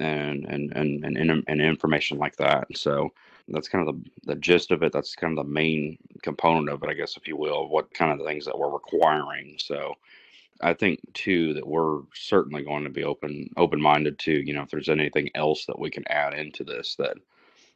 and 0.00 0.44
and 0.46 0.72
and 0.74 1.04
and, 1.04 1.44
and 1.46 1.60
information 1.60 2.18
like 2.18 2.36
that. 2.36 2.66
So 2.76 3.12
that's 3.52 3.68
kind 3.68 3.86
of 3.86 3.94
the, 3.94 4.10
the 4.24 4.40
gist 4.40 4.70
of 4.70 4.82
it 4.82 4.92
that's 4.92 5.14
kind 5.14 5.38
of 5.38 5.44
the 5.44 5.52
main 5.52 5.96
component 6.22 6.68
of 6.68 6.82
it 6.82 6.88
i 6.88 6.94
guess 6.94 7.16
if 7.16 7.28
you 7.28 7.36
will 7.36 7.68
what 7.68 7.92
kind 7.94 8.12
of 8.12 8.18
the 8.18 8.24
things 8.24 8.44
that 8.44 8.58
we're 8.58 8.70
requiring 8.70 9.56
so 9.58 9.94
I 10.62 10.74
think 10.74 11.00
too 11.12 11.54
that 11.54 11.66
we're 11.66 12.02
certainly 12.14 12.62
going 12.62 12.84
to 12.84 12.90
be 12.90 13.02
open 13.02 13.50
open 13.56 13.80
minded 13.80 14.18
to 14.20 14.32
you 14.32 14.52
know 14.54 14.62
if 14.62 14.70
there's 14.70 14.88
anything 14.88 15.28
else 15.34 15.66
that 15.66 15.78
we 15.78 15.90
can 15.90 16.04
add 16.08 16.34
into 16.34 16.62
this 16.62 16.94
that 16.96 17.16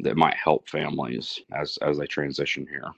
that 0.00 0.16
might 0.16 0.34
help 0.34 0.68
families 0.68 1.40
as 1.52 1.78
as 1.82 1.98
they 1.98 2.06
transition 2.06 2.66
here. 2.70 2.92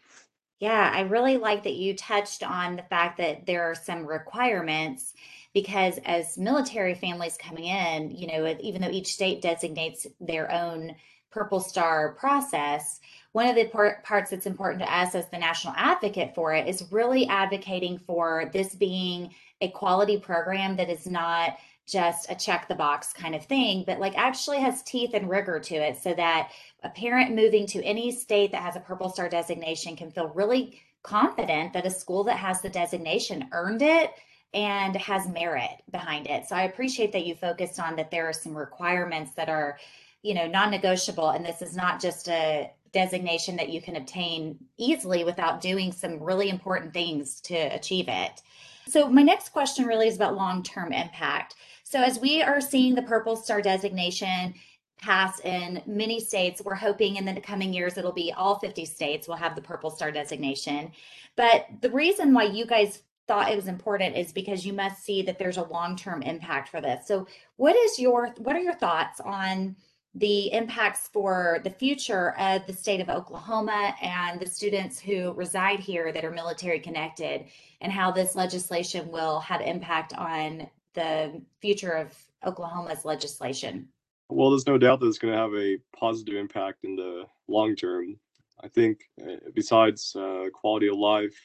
Yeah, 0.60 0.90
I 0.92 1.02
really 1.02 1.36
like 1.36 1.62
that 1.64 1.74
you 1.74 1.94
touched 1.94 2.42
on 2.42 2.76
the 2.76 2.82
fact 2.82 3.18
that 3.18 3.46
there 3.46 3.62
are 3.62 3.76
some 3.76 4.04
requirements 4.04 5.14
because 5.54 5.98
as 6.04 6.36
military 6.36 6.94
families 6.94 7.38
coming 7.38 7.64
in, 7.66 8.10
you 8.10 8.26
know, 8.26 8.56
even 8.60 8.82
though 8.82 8.90
each 8.90 9.14
state 9.14 9.40
designates 9.40 10.06
their 10.20 10.50
own 10.50 10.96
Purple 11.30 11.60
Star 11.60 12.12
process, 12.12 13.00
one 13.32 13.46
of 13.48 13.54
the 13.54 13.66
parts 14.04 14.30
that's 14.30 14.46
important 14.46 14.82
to 14.82 14.96
us 14.96 15.14
as 15.14 15.28
the 15.28 15.38
national 15.38 15.74
advocate 15.76 16.34
for 16.34 16.54
it 16.54 16.66
is 16.66 16.90
really 16.90 17.26
advocating 17.28 17.98
for 17.98 18.50
this 18.52 18.74
being 18.74 19.34
a 19.60 19.68
quality 19.70 20.18
program 20.18 20.76
that 20.76 20.88
is 20.88 21.06
not 21.06 21.58
just 21.86 22.30
a 22.30 22.34
check 22.34 22.68
the 22.68 22.74
box 22.74 23.12
kind 23.12 23.34
of 23.34 23.44
thing, 23.44 23.82
but 23.86 23.98
like 23.98 24.16
actually 24.16 24.58
has 24.58 24.82
teeth 24.82 25.10
and 25.14 25.28
rigor 25.28 25.58
to 25.58 25.74
it 25.74 25.96
so 25.96 26.12
that 26.14 26.50
a 26.82 26.88
parent 26.90 27.34
moving 27.34 27.66
to 27.66 27.82
any 27.82 28.12
state 28.12 28.52
that 28.52 28.62
has 28.62 28.76
a 28.76 28.80
Purple 28.80 29.08
Star 29.08 29.28
designation 29.28 29.96
can 29.96 30.10
feel 30.10 30.28
really 30.28 30.80
confident 31.02 31.72
that 31.72 31.86
a 31.86 31.90
school 31.90 32.24
that 32.24 32.36
has 32.36 32.60
the 32.60 32.68
designation 32.68 33.48
earned 33.52 33.82
it 33.82 34.12
and 34.54 34.96
has 34.96 35.28
merit 35.28 35.82
behind 35.90 36.26
it. 36.26 36.46
So 36.46 36.56
I 36.56 36.62
appreciate 36.62 37.12
that 37.12 37.26
you 37.26 37.34
focused 37.34 37.78
on 37.78 37.96
that 37.96 38.10
there 38.10 38.28
are 38.28 38.32
some 38.32 38.56
requirements 38.56 39.32
that 39.34 39.48
are, 39.48 39.78
you 40.22 40.34
know, 40.34 40.46
non-negotiable 40.46 41.30
and 41.30 41.44
this 41.44 41.62
is 41.62 41.76
not 41.76 42.00
just 42.00 42.28
a 42.28 42.70
designation 42.92 43.56
that 43.56 43.68
you 43.68 43.80
can 43.80 43.96
obtain 43.96 44.58
easily 44.76 45.24
without 45.24 45.60
doing 45.60 45.92
some 45.92 46.22
really 46.22 46.48
important 46.48 46.92
things 46.92 47.40
to 47.42 47.54
achieve 47.54 48.06
it. 48.08 48.42
So, 48.88 49.08
my 49.08 49.22
next 49.22 49.50
question 49.50 49.84
really 49.84 50.08
is 50.08 50.16
about 50.16 50.36
long 50.36 50.62
term 50.62 50.92
impact. 50.92 51.56
So, 51.84 52.02
as 52.02 52.18
we 52.18 52.42
are 52.42 52.60
seeing 52.60 52.94
the 52.94 53.02
Purple 53.02 53.36
Star 53.36 53.60
designation 53.60 54.54
pass 54.98 55.40
in 55.40 55.82
many 55.86 56.18
states, 56.20 56.62
we're 56.64 56.74
hoping 56.74 57.16
in 57.16 57.24
the 57.24 57.40
coming 57.40 57.72
years 57.72 57.98
it'll 57.98 58.12
be 58.12 58.32
all 58.32 58.58
50 58.58 58.84
states 58.84 59.28
will 59.28 59.36
have 59.36 59.54
the 59.54 59.62
Purple 59.62 59.90
Star 59.90 60.10
designation. 60.10 60.90
But 61.36 61.66
the 61.82 61.90
reason 61.90 62.32
why 62.32 62.44
you 62.44 62.66
guys 62.66 63.02
thought 63.28 63.52
it 63.52 63.56
was 63.56 63.68
important 63.68 64.16
is 64.16 64.32
because 64.32 64.64
you 64.64 64.72
must 64.72 65.04
see 65.04 65.20
that 65.22 65.38
there's 65.38 65.58
a 65.58 65.62
long-term 65.64 66.22
impact 66.22 66.70
for 66.70 66.80
this. 66.80 67.06
So 67.06 67.28
what 67.56 67.76
is 67.76 67.98
your 67.98 68.28
what 68.38 68.56
are 68.56 68.60
your 68.60 68.74
thoughts 68.74 69.20
on 69.20 69.76
the 70.14 70.52
impacts 70.52 71.08
for 71.08 71.60
the 71.64 71.70
future 71.70 72.36
of 72.38 72.66
the 72.66 72.72
state 72.72 73.00
of 73.00 73.08
Oklahoma 73.08 73.94
and 74.02 74.40
the 74.40 74.46
students 74.46 74.98
who 74.98 75.32
reside 75.32 75.80
here 75.80 76.12
that 76.12 76.24
are 76.24 76.30
military 76.30 76.80
connected 76.80 77.44
and 77.80 77.92
how 77.92 78.10
this 78.10 78.34
legislation 78.34 79.10
will 79.10 79.38
have 79.40 79.60
impact 79.60 80.14
on 80.14 80.68
the 80.94 81.40
future 81.60 81.92
of 81.92 82.12
Oklahoma's 82.44 83.04
legislation? 83.04 83.88
Well, 84.28 84.50
there's 84.50 84.66
no 84.66 84.78
doubt 84.78 85.00
that 85.00 85.06
it's 85.06 85.18
going 85.18 85.32
to 85.32 85.38
have 85.38 85.54
a 85.54 85.78
positive 85.96 86.34
impact 86.34 86.84
in 86.84 86.96
the 86.96 87.24
long 87.46 87.76
term. 87.76 88.18
I 88.62 88.68
think, 88.68 89.00
uh, 89.22 89.36
besides 89.54 90.14
uh, 90.16 90.46
quality 90.52 90.88
of 90.88 90.96
life, 90.96 91.36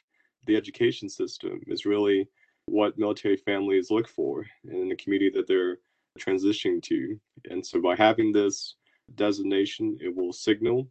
the 0.47 0.55
education 0.55 1.07
system 1.07 1.61
is 1.67 1.85
really 1.85 2.27
what 2.65 2.97
military 2.97 3.37
families 3.37 3.91
look 3.91 4.07
for 4.07 4.45
in 4.69 4.89
the 4.89 4.95
community 4.95 5.29
that 5.35 5.47
they're 5.47 5.77
transitioning 6.19 6.81
to. 6.83 7.19
And 7.49 7.65
so 7.65 7.81
by 7.81 7.95
having 7.95 8.31
this 8.31 8.75
designation, 9.15 9.97
it 10.01 10.15
will 10.15 10.33
signal 10.33 10.87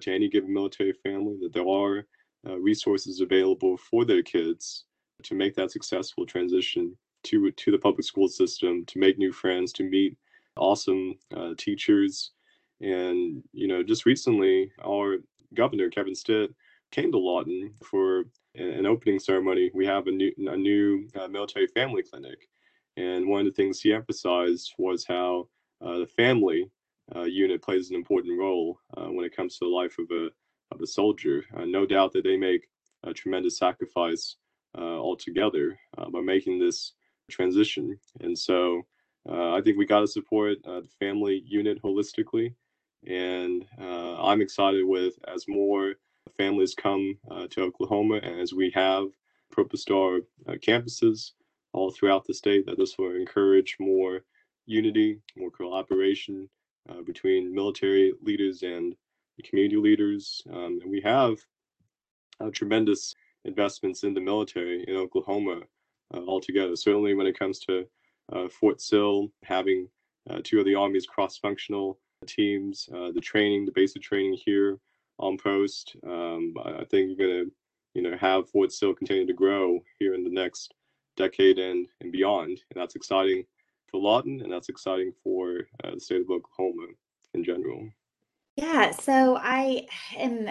to 0.00 0.12
any 0.12 0.28
given 0.28 0.52
military 0.52 0.92
family 0.92 1.36
that 1.42 1.52
there 1.52 1.68
are 1.68 2.06
uh, 2.46 2.58
resources 2.58 3.20
available 3.20 3.76
for 3.76 4.04
their 4.04 4.22
kids 4.22 4.84
to 5.22 5.34
make 5.34 5.54
that 5.54 5.70
successful 5.70 6.26
transition 6.26 6.96
to 7.24 7.52
to 7.52 7.70
the 7.70 7.78
public 7.78 8.04
school 8.04 8.28
system, 8.28 8.84
to 8.86 8.98
make 8.98 9.16
new 9.18 9.32
friends, 9.32 9.72
to 9.72 9.84
meet 9.84 10.16
awesome 10.56 11.14
uh, 11.36 11.54
teachers. 11.56 12.32
And 12.80 13.42
you 13.52 13.68
know, 13.68 13.82
just 13.82 14.06
recently, 14.06 14.72
our 14.84 15.18
governor 15.54 15.88
Kevin 15.88 16.14
Stitt 16.14 16.52
came 16.90 17.12
to 17.12 17.18
Lawton 17.18 17.72
for 17.84 18.24
an 18.54 18.86
opening 18.86 19.18
ceremony. 19.18 19.70
We 19.72 19.86
have 19.86 20.08
a 20.08 20.10
new 20.10 20.32
a 20.38 20.56
new 20.56 21.08
uh, 21.18 21.28
military 21.28 21.68
family 21.68 22.02
clinic, 22.02 22.48
and 22.96 23.26
one 23.26 23.40
of 23.40 23.46
the 23.46 23.52
things 23.52 23.80
he 23.80 23.92
emphasized 23.92 24.74
was 24.78 25.04
how 25.04 25.48
uh, 25.80 25.98
the 25.98 26.06
family 26.06 26.70
uh, 27.14 27.22
unit 27.22 27.62
plays 27.62 27.90
an 27.90 27.96
important 27.96 28.38
role 28.38 28.78
uh, 28.96 29.06
when 29.06 29.24
it 29.24 29.34
comes 29.34 29.58
to 29.58 29.64
the 29.64 29.70
life 29.70 29.96
of 29.98 30.10
a 30.10 30.28
of 30.72 30.80
a 30.80 30.86
soldier. 30.86 31.44
Uh, 31.56 31.64
no 31.64 31.84
doubt 31.84 32.12
that 32.12 32.24
they 32.24 32.36
make 32.36 32.68
a 33.04 33.12
tremendous 33.12 33.58
sacrifice 33.58 34.36
uh, 34.78 34.98
altogether 34.98 35.78
uh, 35.98 36.08
by 36.08 36.20
making 36.20 36.58
this 36.58 36.92
transition, 37.30 37.98
and 38.20 38.38
so 38.38 38.82
I 39.30 39.60
think 39.60 39.78
we 39.78 39.86
got 39.86 40.00
to 40.00 40.06
support 40.08 40.58
the 40.64 40.88
family 40.98 41.44
unit 41.46 41.80
holistically. 41.80 42.54
And 43.06 43.64
I'm 43.78 44.40
excited 44.40 44.84
with 44.84 45.14
as 45.32 45.46
more 45.46 45.94
families 46.36 46.74
come 46.74 47.18
to 47.50 47.62
Oklahoma 47.62 48.16
and 48.16 48.40
as 48.40 48.52
we 48.52 48.70
have 48.70 49.06
Purple 49.52 49.78
Star 49.78 50.20
campuses 50.48 51.32
all 51.72 51.90
throughout 51.90 52.24
the 52.26 52.34
state 52.34 52.66
that 52.66 52.78
this 52.78 52.98
will 52.98 53.14
encourage 53.14 53.76
more 53.80 54.24
unity, 54.66 55.18
more 55.36 55.50
collaboration 55.50 56.48
uh, 56.88 57.02
between 57.02 57.54
military 57.54 58.12
leaders 58.22 58.62
and 58.62 58.94
community 59.44 59.76
leaders. 59.76 60.42
Um, 60.50 60.78
and 60.82 60.90
we 60.90 61.00
have 61.00 61.38
uh, 62.40 62.50
tremendous 62.52 63.14
investments 63.44 64.04
in 64.04 64.14
the 64.14 64.20
military 64.20 64.84
in 64.86 64.96
Oklahoma 64.96 65.62
uh, 66.14 66.20
altogether. 66.26 66.76
Certainly, 66.76 67.14
when 67.14 67.26
it 67.26 67.38
comes 67.38 67.58
to 67.60 67.86
uh, 68.32 68.48
Fort 68.48 68.80
Sill, 68.80 69.32
having 69.42 69.88
uh, 70.30 70.40
two 70.44 70.58
of 70.58 70.64
the 70.64 70.74
Army's 70.74 71.06
cross 71.06 71.38
functional 71.38 71.98
teams, 72.26 72.88
uh, 72.94 73.10
the 73.12 73.20
training, 73.20 73.64
the 73.64 73.72
basic 73.72 74.02
training 74.02 74.38
here 74.44 74.78
on 75.18 75.36
post, 75.36 75.96
um, 76.06 76.54
I 76.64 76.84
think 76.84 77.08
you're 77.08 77.28
going 77.28 77.46
to 77.46 77.52
you 77.94 78.02
know, 78.02 78.16
have 78.16 78.48
Fort 78.48 78.72
Sill 78.72 78.94
continue 78.94 79.26
to 79.26 79.32
grow 79.32 79.80
here 79.98 80.14
in 80.14 80.24
the 80.24 80.30
next 80.30 80.74
decade 81.16 81.58
and, 81.58 81.86
and 82.00 82.12
beyond. 82.12 82.48
And 82.48 82.80
that's 82.80 82.96
exciting 82.96 83.44
for 83.90 84.00
Lawton 84.00 84.40
and 84.42 84.52
that's 84.52 84.68
exciting 84.68 85.12
for 85.22 85.60
uh, 85.84 85.92
the 85.94 86.00
state 86.00 86.22
of 86.22 86.30
Oklahoma 86.30 86.88
in 87.34 87.44
general. 87.44 87.88
Yeah, 88.56 88.90
so 88.90 89.38
I 89.40 89.86
am 90.16 90.48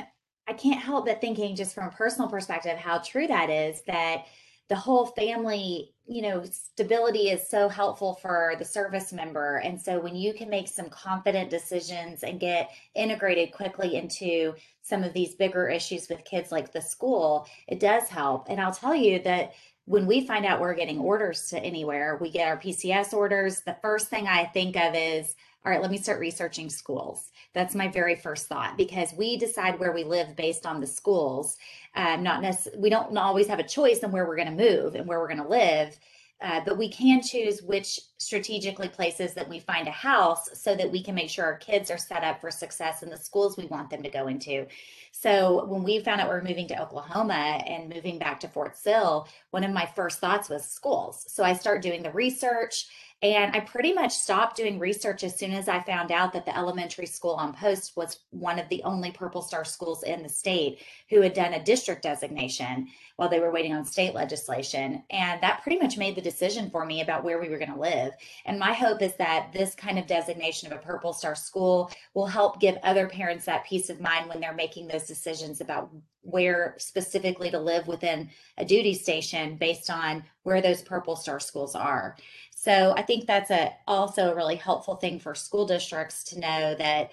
I 0.48 0.54
can't 0.54 0.82
help 0.82 1.06
but 1.06 1.22
thinking 1.22 1.56
just 1.56 1.76
from 1.76 1.88
a 1.88 1.92
personal 1.92 2.28
perspective 2.28 2.78
how 2.78 2.98
true 2.98 3.28
that 3.28 3.50
is 3.50 3.82
that 3.88 4.26
the 4.70 4.76
whole 4.76 5.06
family, 5.06 5.94
you 6.08 6.22
know, 6.22 6.44
stability 6.46 7.30
is 7.30 7.46
so 7.46 7.68
helpful 7.68 8.14
for 8.22 8.56
the 8.58 8.64
service 8.64 9.12
member. 9.12 9.58
And 9.58 9.80
so 9.80 10.00
when 10.00 10.16
you 10.16 10.34
can 10.34 10.50
make 10.50 10.70
some 10.70 10.88
confident 10.88 11.50
decisions 11.50 12.24
and 12.24 12.40
get 12.40 12.72
integrated 12.96 13.52
quickly 13.52 13.98
into 13.98 14.56
some 14.82 15.04
of 15.04 15.12
these 15.12 15.36
bigger 15.36 15.68
issues 15.68 16.08
with 16.08 16.24
kids 16.24 16.54
like 16.54 16.72
the 16.72 16.82
school, 16.82 17.50
it 17.68 17.82
does 17.82 18.08
help. 18.08 18.48
And 18.50 18.62
I'll 18.62 18.72
tell 18.72 18.96
you 18.96 19.20
that 19.24 19.52
when 19.92 20.08
we 20.08 20.26
find 20.26 20.46
out 20.46 20.62
we're 20.62 20.74
getting 20.74 21.00
orders 21.00 21.50
to 21.50 21.60
anywhere, 21.60 22.18
we 22.22 22.32
get 22.32 22.48
our 22.48 22.56
PCS 22.56 23.14
orders. 23.14 23.60
The 23.60 23.76
first 23.82 24.08
thing 24.08 24.26
I 24.26 24.46
think 24.46 24.78
of 24.78 24.96
is, 24.96 25.36
all 25.66 25.72
right, 25.72 25.82
let 25.82 25.92
me 25.92 25.98
start 25.98 26.22
researching 26.22 26.70
schools. 26.70 27.30
That's 27.54 27.76
my 27.76 27.90
very 27.90 28.16
first 28.16 28.48
thought 28.48 28.78
because 28.78 29.14
we 29.18 29.36
decide 29.36 29.78
where 29.82 29.92
we 29.92 30.06
live 30.06 30.38
based 30.38 30.66
on 30.66 30.80
the 30.80 30.88
schools. 30.88 31.58
Um, 31.94 32.24
not 32.24 32.42
necessarily, 32.42 32.82
we 32.82 32.90
don't 32.90 33.18
always 33.18 33.48
have 33.48 33.60
a 33.60 33.68
choice 33.68 34.02
on 34.02 34.14
where 34.14 34.26
we're 34.26 34.38
going 34.38 34.56
to 34.58 34.64
move 34.64 34.96
and 34.96 35.06
where 35.06 35.20
we're 35.20 35.28
going 35.28 35.44
to 35.44 35.50
live. 35.50 36.00
Uh, 36.42 36.62
but 36.66 36.78
we 36.78 36.90
can 36.90 37.22
choose 37.22 37.62
which 37.62 38.00
strategically 38.18 38.88
places 38.88 39.34
that 39.34 39.48
we 39.48 39.60
find 39.60 39.88
a 39.88 39.92
house 39.92 40.50
so 40.54 40.76
that 40.76 40.92
we 40.92 41.04
can 41.04 41.14
make 41.14 41.30
sure 41.30 41.46
our 41.46 41.58
kids 41.58 41.92
are 41.92 41.98
set 41.98 42.24
up 42.24 42.42
for 42.42 42.50
success 42.50 43.04
in 43.04 43.10
the 43.10 43.18
schools 43.18 43.58
we 43.58 43.66
want 43.68 43.90
them 43.90 44.02
to 44.02 44.10
go 44.10 44.28
into. 44.28 44.66
So 45.12 45.66
when 45.66 45.84
we 45.84 46.00
found 46.00 46.22
out 46.22 46.30
we 46.30 46.36
were 46.36 46.44
moving 46.44 46.68
to 46.70 46.82
Oklahoma 46.82 47.62
and 47.68 47.94
moving 47.94 48.18
back 48.18 48.40
to 48.40 48.48
Fort 48.48 48.78
Sill, 48.78 49.28
one 49.52 49.64
of 49.64 49.72
my 49.72 49.86
first 49.86 50.20
thoughts 50.20 50.50
was 50.50 50.64
schools. 50.64 51.26
So 51.28 51.44
I 51.44 51.54
start 51.54 51.82
doing 51.82 52.02
the 52.02 52.12
research 52.12 52.88
and 53.24 53.56
I 53.56 53.60
pretty 53.60 53.94
much 53.94 54.12
stopped 54.14 54.58
doing 54.58 54.80
research 54.80 55.24
as 55.24 55.38
soon 55.38 55.52
as 55.52 55.68
I 55.68 55.80
found 55.82 56.12
out 56.12 56.34
that 56.34 56.46
the 56.46 56.58
elementary 56.58 57.06
school 57.06 57.34
on 57.34 57.54
post 57.54 57.96
was 57.96 58.20
one 58.32 58.58
of 58.58 58.68
the 58.70 58.82
only 58.84 59.12
Purple 59.12 59.44
Star 59.44 59.64
schools 59.64 60.02
in 60.02 60.24
the 60.24 60.30
state 60.30 60.80
who 61.10 61.22
had 61.22 61.34
done 61.34 61.54
a 61.54 61.64
district 61.64 62.02
designation 62.02 62.88
while 63.18 63.30
they 63.30 63.40
were 63.40 63.52
waiting 63.52 63.74
on 63.74 63.86
state 63.86 64.16
legislation. 64.16 65.04
And 65.12 65.42
that 65.44 65.62
pretty 65.62 65.78
much 65.78 66.00
made 66.00 66.16
the 66.16 66.22
decision 66.22 66.72
for 66.72 66.84
me 66.84 67.02
about 67.02 67.24
where 67.24 67.40
we 67.40 67.50
were 67.50 67.60
going 67.60 67.72
to 67.72 67.80
live. 67.80 68.14
And 68.46 68.58
my 68.58 68.74
hope 68.74 69.04
is 69.04 69.16
that 69.18 69.52
this 69.54 69.76
kind 69.76 70.00
of 70.00 70.08
designation 70.08 70.72
of 70.72 70.80
a 70.80 70.82
Purple 70.82 71.14
Star 71.14 71.36
school 71.36 71.92
will 72.16 72.26
help 72.26 72.60
give 72.60 72.78
other 72.82 73.08
parents 73.08 73.46
that 73.46 73.66
peace 73.66 73.92
of 73.92 74.02
mind 74.02 74.30
when 74.30 74.40
they're 74.40 74.54
making 74.54 74.88
those 74.88 75.06
decisions 75.06 75.62
about 75.62 75.92
where 76.24 76.76
specifically 76.78 77.50
to 77.52 77.60
live 77.60 77.88
within 77.88 78.30
a 78.58 78.66
duty 78.66 78.94
station 78.94 79.58
based 79.58 79.90
on 79.90 80.24
where 80.44 80.62
those 80.62 80.82
Purple 80.82 81.16
Star 81.16 81.40
schools 81.40 81.76
are. 81.76 82.16
So 82.64 82.94
I 82.96 83.02
think 83.02 83.26
that's 83.26 83.50
a 83.50 83.74
also 83.88 84.32
a 84.32 84.36
really 84.36 84.56
helpful 84.56 84.96
thing 84.96 85.20
for 85.20 85.34
school 85.34 85.66
districts 85.66 86.24
to 86.26 86.40
know 86.40 86.76
that 86.76 87.10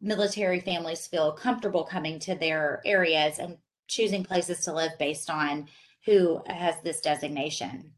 military 0.00 0.60
families 0.60 1.08
feel 1.08 1.32
comfortable 1.32 1.82
coming 1.82 2.20
to 2.20 2.36
their 2.36 2.80
areas 2.84 3.40
and 3.40 3.56
choosing 3.88 4.22
places 4.22 4.60
to 4.60 4.72
live 4.72 4.92
based 5.00 5.28
on 5.28 5.66
who 6.06 6.40
has 6.46 6.76
this 6.84 7.00
designation. 7.00 7.90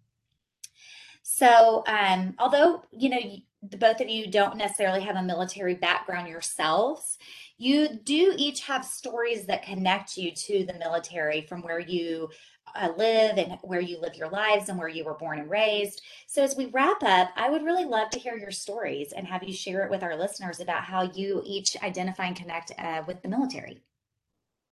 So, 1.22 1.84
um, 1.86 2.36
although 2.38 2.84
you 2.90 3.10
know 3.10 3.20
the 3.68 3.76
both 3.76 4.00
of 4.00 4.08
you 4.08 4.30
don't 4.30 4.56
necessarily 4.56 5.02
have 5.02 5.16
a 5.16 5.22
military 5.22 5.74
background 5.74 6.28
yourselves, 6.28 7.18
you 7.58 7.98
do 8.02 8.32
each 8.38 8.60
have 8.60 8.82
stories 8.82 9.44
that 9.44 9.62
connect 9.62 10.16
you 10.16 10.30
to 10.30 10.64
the 10.64 10.78
military 10.78 11.42
from 11.42 11.60
where 11.60 11.80
you 11.80 12.30
uh, 12.74 12.92
live 12.96 13.38
and 13.38 13.58
where 13.62 13.80
you 13.80 14.00
live 14.00 14.16
your 14.16 14.28
lives 14.30 14.68
and 14.68 14.78
where 14.78 14.88
you 14.88 15.04
were 15.04 15.14
born 15.14 15.38
and 15.38 15.50
raised. 15.50 16.02
So, 16.26 16.42
as 16.42 16.56
we 16.56 16.66
wrap 16.66 17.02
up, 17.02 17.30
I 17.36 17.50
would 17.50 17.64
really 17.64 17.84
love 17.84 18.10
to 18.10 18.18
hear 18.18 18.36
your 18.36 18.50
stories 18.50 19.12
and 19.12 19.26
have 19.26 19.42
you 19.42 19.52
share 19.52 19.84
it 19.84 19.90
with 19.90 20.02
our 20.02 20.16
listeners 20.16 20.60
about 20.60 20.84
how 20.84 21.02
you 21.02 21.42
each 21.44 21.76
identify 21.82 22.26
and 22.26 22.36
connect 22.36 22.72
uh, 22.78 23.02
with 23.06 23.22
the 23.22 23.28
military. 23.28 23.82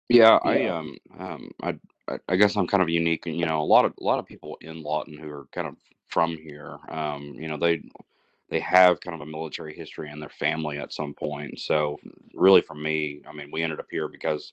Yeah, 0.09 0.39
I 0.43 0.67
um 0.67 0.97
um 1.19 1.51
I 1.63 1.79
I 2.29 2.37
guess 2.37 2.57
I'm 2.57 2.67
kind 2.67 2.83
of 2.83 2.89
unique. 2.89 3.27
And 3.27 3.39
you 3.39 3.47
know, 3.47 3.61
a 3.61 3.63
lot 3.63 3.85
of 3.85 3.95
a 4.01 4.05
lot 4.05 4.19
of 4.19 4.27
people 4.27 4.59
in 4.61 4.83
Lawton 4.83 5.17
who 5.17 5.31
are 5.31 5.47
kind 5.53 5.69
of 5.69 5.77
from 6.09 6.37
here, 6.37 6.79
um, 6.89 7.35
you 7.35 7.47
know, 7.47 7.57
they 7.57 7.83
they 8.49 8.59
have 8.61 9.01
kind 9.01 9.15
of 9.15 9.21
a 9.21 9.31
military 9.31 9.75
history 9.75 10.11
in 10.11 10.19
their 10.19 10.29
family 10.29 10.79
at 10.79 10.93
some 10.93 11.15
point. 11.15 11.61
So 11.61 12.01
really, 12.35 12.61
for 12.61 12.75
me, 12.75 13.23
I 13.29 13.33
mean, 13.33 13.51
we 13.53 13.63
ended 13.63 13.79
up 13.79 13.87
here 13.89 14.09
because 14.09 14.53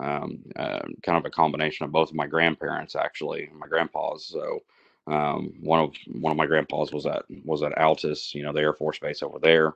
um, 0.00 0.38
uh, 0.56 0.80
kind 1.02 1.18
of 1.18 1.24
a 1.24 1.30
combination 1.30 1.84
of 1.84 1.92
both 1.92 2.10
of 2.10 2.16
my 2.16 2.26
grandparents 2.26 2.96
actually, 2.96 3.50
my 3.58 3.66
grandpas. 3.66 4.24
So 4.24 4.62
um, 5.06 5.54
one 5.60 5.80
of 5.80 5.94
one 6.20 6.32
of 6.32 6.36
my 6.36 6.46
grandpas 6.46 6.92
was 6.92 7.06
at 7.06 7.24
was 7.44 7.62
at 7.62 7.76
Altus, 7.76 8.34
you 8.34 8.42
know, 8.42 8.52
the 8.52 8.60
Air 8.60 8.72
Force 8.72 8.98
base 8.98 9.22
over 9.22 9.38
there, 9.38 9.74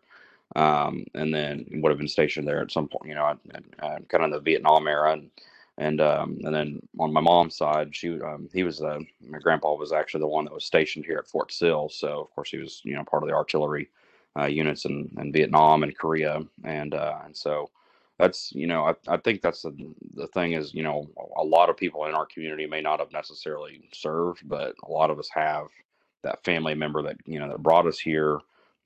um, 0.56 1.04
and 1.14 1.32
then 1.32 1.66
would 1.76 1.90
have 1.90 1.98
been 1.98 2.08
stationed 2.08 2.46
there 2.46 2.60
at 2.60 2.72
some 2.72 2.88
point, 2.88 3.06
you 3.06 3.14
know, 3.14 3.38
kind 4.08 4.24
of 4.24 4.32
the 4.32 4.40
Vietnam 4.40 4.88
era, 4.88 5.12
and 5.12 5.30
and 5.78 6.00
um, 6.00 6.38
and 6.44 6.54
then 6.54 6.80
on 6.98 7.12
my 7.12 7.20
mom's 7.20 7.56
side, 7.56 7.94
she 7.94 8.20
um, 8.20 8.48
he 8.52 8.64
was 8.64 8.82
uh, 8.82 8.98
my 9.26 9.38
grandpa 9.38 9.74
was 9.74 9.92
actually 9.92 10.20
the 10.20 10.26
one 10.26 10.44
that 10.44 10.54
was 10.54 10.64
stationed 10.64 11.06
here 11.06 11.18
at 11.18 11.28
Fort 11.28 11.52
Sill, 11.52 11.88
so 11.88 12.20
of 12.20 12.30
course 12.34 12.50
he 12.50 12.58
was 12.58 12.82
you 12.84 12.94
know 12.94 13.04
part 13.04 13.22
of 13.22 13.28
the 13.28 13.34
artillery 13.34 13.88
uh, 14.38 14.46
units 14.46 14.84
in, 14.84 15.10
in 15.18 15.32
Vietnam 15.32 15.82
and 15.82 15.96
Korea, 15.96 16.42
and 16.64 16.94
uh, 16.94 17.20
and 17.24 17.36
so 17.36 17.70
that's 18.20 18.52
you 18.54 18.68
know 18.68 18.84
I, 18.86 18.94
I 19.14 19.18
think 19.18 19.42
that's 19.42 19.62
the 19.62 19.76
the 20.14 20.28
thing 20.28 20.54
is 20.54 20.74
you 20.74 20.84
know 20.84 21.08
a 21.38 21.44
lot 21.44 21.70
of 21.70 21.78
people 21.78 22.06
in 22.06 22.14
our 22.14 22.26
community 22.26 22.66
may 22.66 22.82
not 22.82 23.00
have 23.00 23.12
necessarily 23.12 23.88
served 23.94 24.48
but 24.48 24.76
a 24.84 24.92
lot 24.92 25.10
of 25.10 25.20
us 25.20 25.30
have 25.34 25.68
that 26.24 26.44
family 26.44 26.74
member 26.76 27.02
that 27.02 27.18
you 27.26 27.40
know 27.40 27.48
that 27.50 27.64
brought 27.64 27.88
us 27.88 28.00
here 28.00 28.40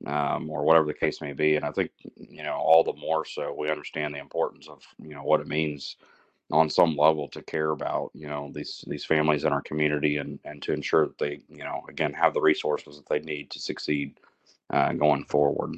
um, 0.06 0.50
or 0.50 0.64
whatever 0.64 0.86
the 0.86 0.94
case 0.94 1.22
may 1.22 1.34
be. 1.34 1.56
And 1.56 1.66
i 1.66 1.72
think 1.72 1.92
you 2.16 2.44
know 2.44 2.54
all 2.54 2.84
the 2.84 2.94
more 2.94 3.26
so 3.26 3.54
we 3.58 3.70
understand 3.70 4.14
the 4.14 4.20
importance 4.20 4.68
of 4.68 4.82
you 5.02 5.14
know 5.14 5.24
what 5.24 5.42
it 5.42 5.48
means 5.48 5.96
on 6.52 6.70
some 6.70 6.96
level 6.96 7.28
to 7.28 7.42
care 7.42 7.72
about 7.72 8.10
you 8.14 8.28
know 8.28 8.50
these 8.54 8.84
these 8.88 9.04
families 9.06 9.44
in 9.44 9.52
our 9.52 9.62
community 9.62 10.18
and 10.18 10.40
and 10.46 10.62
to 10.62 10.72
ensure 10.74 11.08
that 11.08 11.18
they 11.18 11.40
you 11.50 11.64
know 11.64 11.84
again 11.90 12.14
have 12.14 12.34
the 12.34 12.42
resources 12.42 12.96
that 12.98 13.08
they 13.10 13.20
need 13.20 13.50
to 13.50 13.60
succeed 13.60 14.20
uh, 14.70 14.92
going 14.94 15.24
forward 15.26 15.76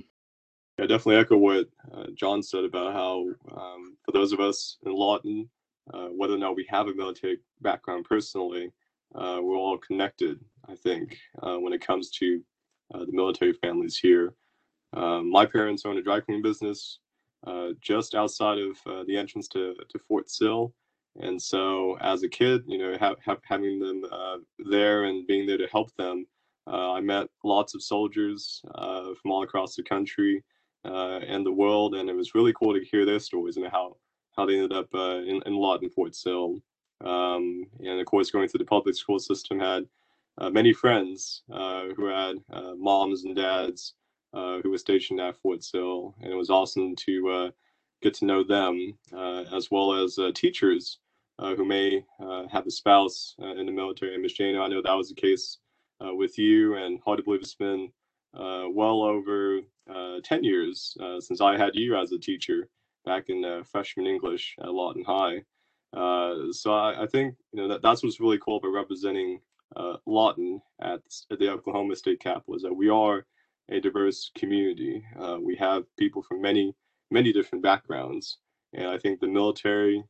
I 0.79 0.83
definitely 0.83 1.17
echo 1.17 1.39
what 1.39 1.71
uh, 1.95 2.09
John 2.15 2.43
said 2.43 2.65
about 2.65 2.93
how, 2.93 3.25
um, 3.57 3.97
for 4.05 4.13
those 4.13 4.33
of 4.33 4.41
us 4.41 4.77
in 4.85 4.93
Lawton, 4.93 5.49
uh, 5.95 6.09
whether 6.09 6.35
or 6.35 6.39
not 6.39 6.55
we 6.55 6.67
have 6.69 6.89
a 6.89 6.95
military 6.95 7.39
background 7.63 8.05
personally, 8.07 8.71
uh, 9.15 9.39
we're 9.43 9.57
all 9.57 9.79
connected, 9.79 10.39
I 10.69 10.75
think, 10.75 11.17
uh, 11.43 11.57
when 11.57 11.73
it 11.73 11.81
comes 11.81 12.11
to 12.19 12.43
uh, 12.93 13.07
the 13.07 13.13
military 13.13 13.55
families 13.55 13.97
here. 13.97 14.35
Um, 14.93 15.31
my 15.31 15.47
parents 15.47 15.87
own 15.87 15.97
a 15.97 16.03
dry 16.03 16.21
cleaning 16.21 16.43
business 16.43 16.99
uh, 17.47 17.69
just 17.81 18.15
outside 18.15 18.59
of 18.59 19.07
the 19.07 19.17
entrance 19.17 19.49
to, 19.49 19.75
to 19.89 19.99
Fort 20.07 20.29
Sill. 20.29 20.75
And 21.19 21.41
so, 21.41 21.97
as 22.03 22.23
a 22.23 22.29
kid, 22.29 22.65
you 22.67 22.77
know, 22.77 22.99
ha- 23.01 23.17
ha- 23.25 23.39
having 23.45 23.79
them 23.79 24.03
there 24.59 25.05
and 25.05 25.27
being 25.27 25.47
there 25.47 25.57
to 25.57 25.69
help 25.69 25.95
them, 25.97 26.27
I 26.67 27.01
met 27.01 27.29
lots 27.45 27.75
of 27.75 27.83
soldiers 27.83 28.61
from 28.75 29.31
all 29.31 29.43
across 29.43 29.75
the 29.75 29.83
country 29.83 30.45
uh, 30.87 31.21
and 31.27 31.45
the 31.45 31.53
world, 31.53 31.95
and 31.95 32.09
it 32.09 32.17
was 32.17 32.35
really 32.35 32.53
cool 32.53 32.75
to 32.75 32.85
hear 32.85 33.05
their 33.05 33.19
stories 33.19 33.57
and 33.57 33.67
how 33.67 33.97
how 34.37 34.47
they 34.47 34.55
ended 34.55 34.73
up 34.73 34.89
uh, 34.95 35.19
in, 35.19 35.41
in 35.47 35.55
Lawton, 35.55 35.89
Fort 35.91 36.15
Sill. 36.15 36.61
Um, 37.05 37.67
and 37.81 38.01
of 38.01 38.07
course, 38.07 38.31
going 38.31 38.49
through 38.49 38.59
the 38.59 38.65
public 38.65 38.95
school 38.95 39.19
system, 39.19 39.59
had 39.59 39.87
uh, 40.39 40.51
many 40.51 40.73
friends 40.73 41.43
uh, 41.53 41.87
who 41.97 42.07
had 42.07 42.37
uh, 42.53 42.75
moms 42.77 43.25
and 43.25 43.35
dads 43.35 43.95
uh, 44.35 44.59
who 44.63 44.71
were 44.71 44.79
stationed 44.79 45.21
at 45.21 45.37
Fort 45.37 45.65
Sill, 45.65 46.15
and 46.21 46.33
it 46.33 46.37
was 46.37 46.51
awesome 46.51 46.95
to 46.97 47.51
get 48.03 48.13
to 48.15 48.27
know 48.27 48.45
them, 48.45 48.99
as 49.55 49.71
well 49.71 49.95
as 49.95 50.19
teachers 50.35 50.99
who 51.39 51.65
may 51.65 52.05
have 52.53 52.67
a 52.67 52.71
spouse 52.71 53.35
in 53.39 53.67
the 53.67 53.73
military. 53.73 54.13
And 54.13 54.23
Ms. 54.23 54.35
Jane, 54.35 54.59
I 54.59 54.69
know 54.69 54.83
that 54.83 54.93
was 54.93 55.09
the 55.09 55.15
case 55.15 55.59
with 56.01 56.39
you, 56.39 56.77
and 56.77 57.01
hard 57.05 57.19
to 57.19 57.25
believe 57.25 57.41
it's 57.41 57.55
been 57.55 57.91
well 58.37 59.03
over 59.03 59.61
uh, 59.89 60.19
10 60.25 60.43
years 60.43 60.97
uh, 61.01 61.21
since 61.21 61.41
I 61.41 61.57
had 61.57 61.75
you 61.75 61.97
as 61.97 62.13
a 62.13 62.19
teacher 62.19 62.69
back 63.05 63.29
in 63.29 63.45
uh, 63.45 63.63
freshman 63.63 64.07
English 64.07 64.57
at 64.61 64.73
Lawton 64.73 65.05
High. 65.05 65.43
Uh, 65.97 66.53
so 66.53 66.75
I, 66.75 67.05
I, 67.05 67.07
think 67.07 67.37
you 67.53 67.63
know 67.63 67.69
that, 67.69 67.83
that's 67.83 68.03
what's 68.03 68.19
really 68.19 68.39
cool 68.39 68.57
about 68.57 68.71
representing 68.71 69.41
uh, 69.77 69.97
Lawton 70.05 70.61
at, 70.81 71.01
at, 71.31 71.39
the 71.39 71.49
Oklahoma 71.49 71.95
State 71.95 72.19
Capitol 72.19 72.57
is 72.57 72.63
that 72.63 72.75
we 72.75 72.89
are 72.89 73.25
a 73.71 73.81
diverse 73.81 74.31
community. 74.37 75.05
we 75.41 75.57
have 75.57 75.85
people 75.97 76.23
from 76.23 76.43
many, 76.43 76.75
many 77.11 77.33
different 77.33 77.63
backgrounds. 77.63 78.39
And 78.75 78.89
I 78.89 78.99
think 78.99 79.21
the 79.21 79.29
military 79.29 80.05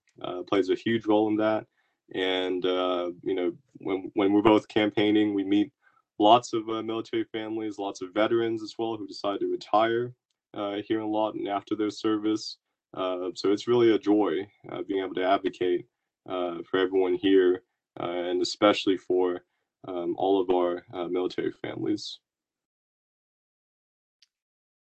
plays 0.48 0.70
a 0.70 0.74
huge 0.74 1.06
role 1.06 1.28
in 1.28 1.36
that. 1.36 1.66
And, 2.14 2.64
you 2.64 3.34
know, 3.34 3.52
when, 3.78 4.10
when 4.14 4.32
we're 4.32 4.42
both 4.42 4.68
campaigning, 4.68 5.34
we 5.34 5.44
meet 5.44 5.70
lots 6.18 6.52
of 6.52 6.68
uh, 6.68 6.82
military 6.82 7.24
families, 7.24 7.78
lots 7.78 8.02
of 8.02 8.14
veterans 8.14 8.62
as 8.62 8.74
well 8.78 8.96
who 8.96 9.06
decide 9.06 9.40
to 9.40 9.50
retire 9.50 10.12
uh, 10.54 10.76
here 10.86 11.00
in 11.00 11.08
Lawton 11.08 11.46
after 11.46 11.74
their 11.74 11.90
service. 11.90 12.58
Uh, 12.94 13.30
so 13.34 13.52
it's 13.52 13.68
really 13.68 13.92
a 13.92 13.98
joy 13.98 14.46
uh, 14.72 14.82
being 14.88 15.04
able 15.04 15.14
to 15.14 15.26
advocate 15.26 15.86
uh, 16.28 16.56
for 16.68 16.78
everyone 16.78 17.14
here 17.14 17.62
uh, 18.00 18.10
and 18.10 18.40
especially 18.42 18.96
for 18.96 19.40
um, 19.86 20.14
all 20.18 20.40
of 20.40 20.50
our 20.50 20.82
military 21.08 21.52
families. 21.52 22.18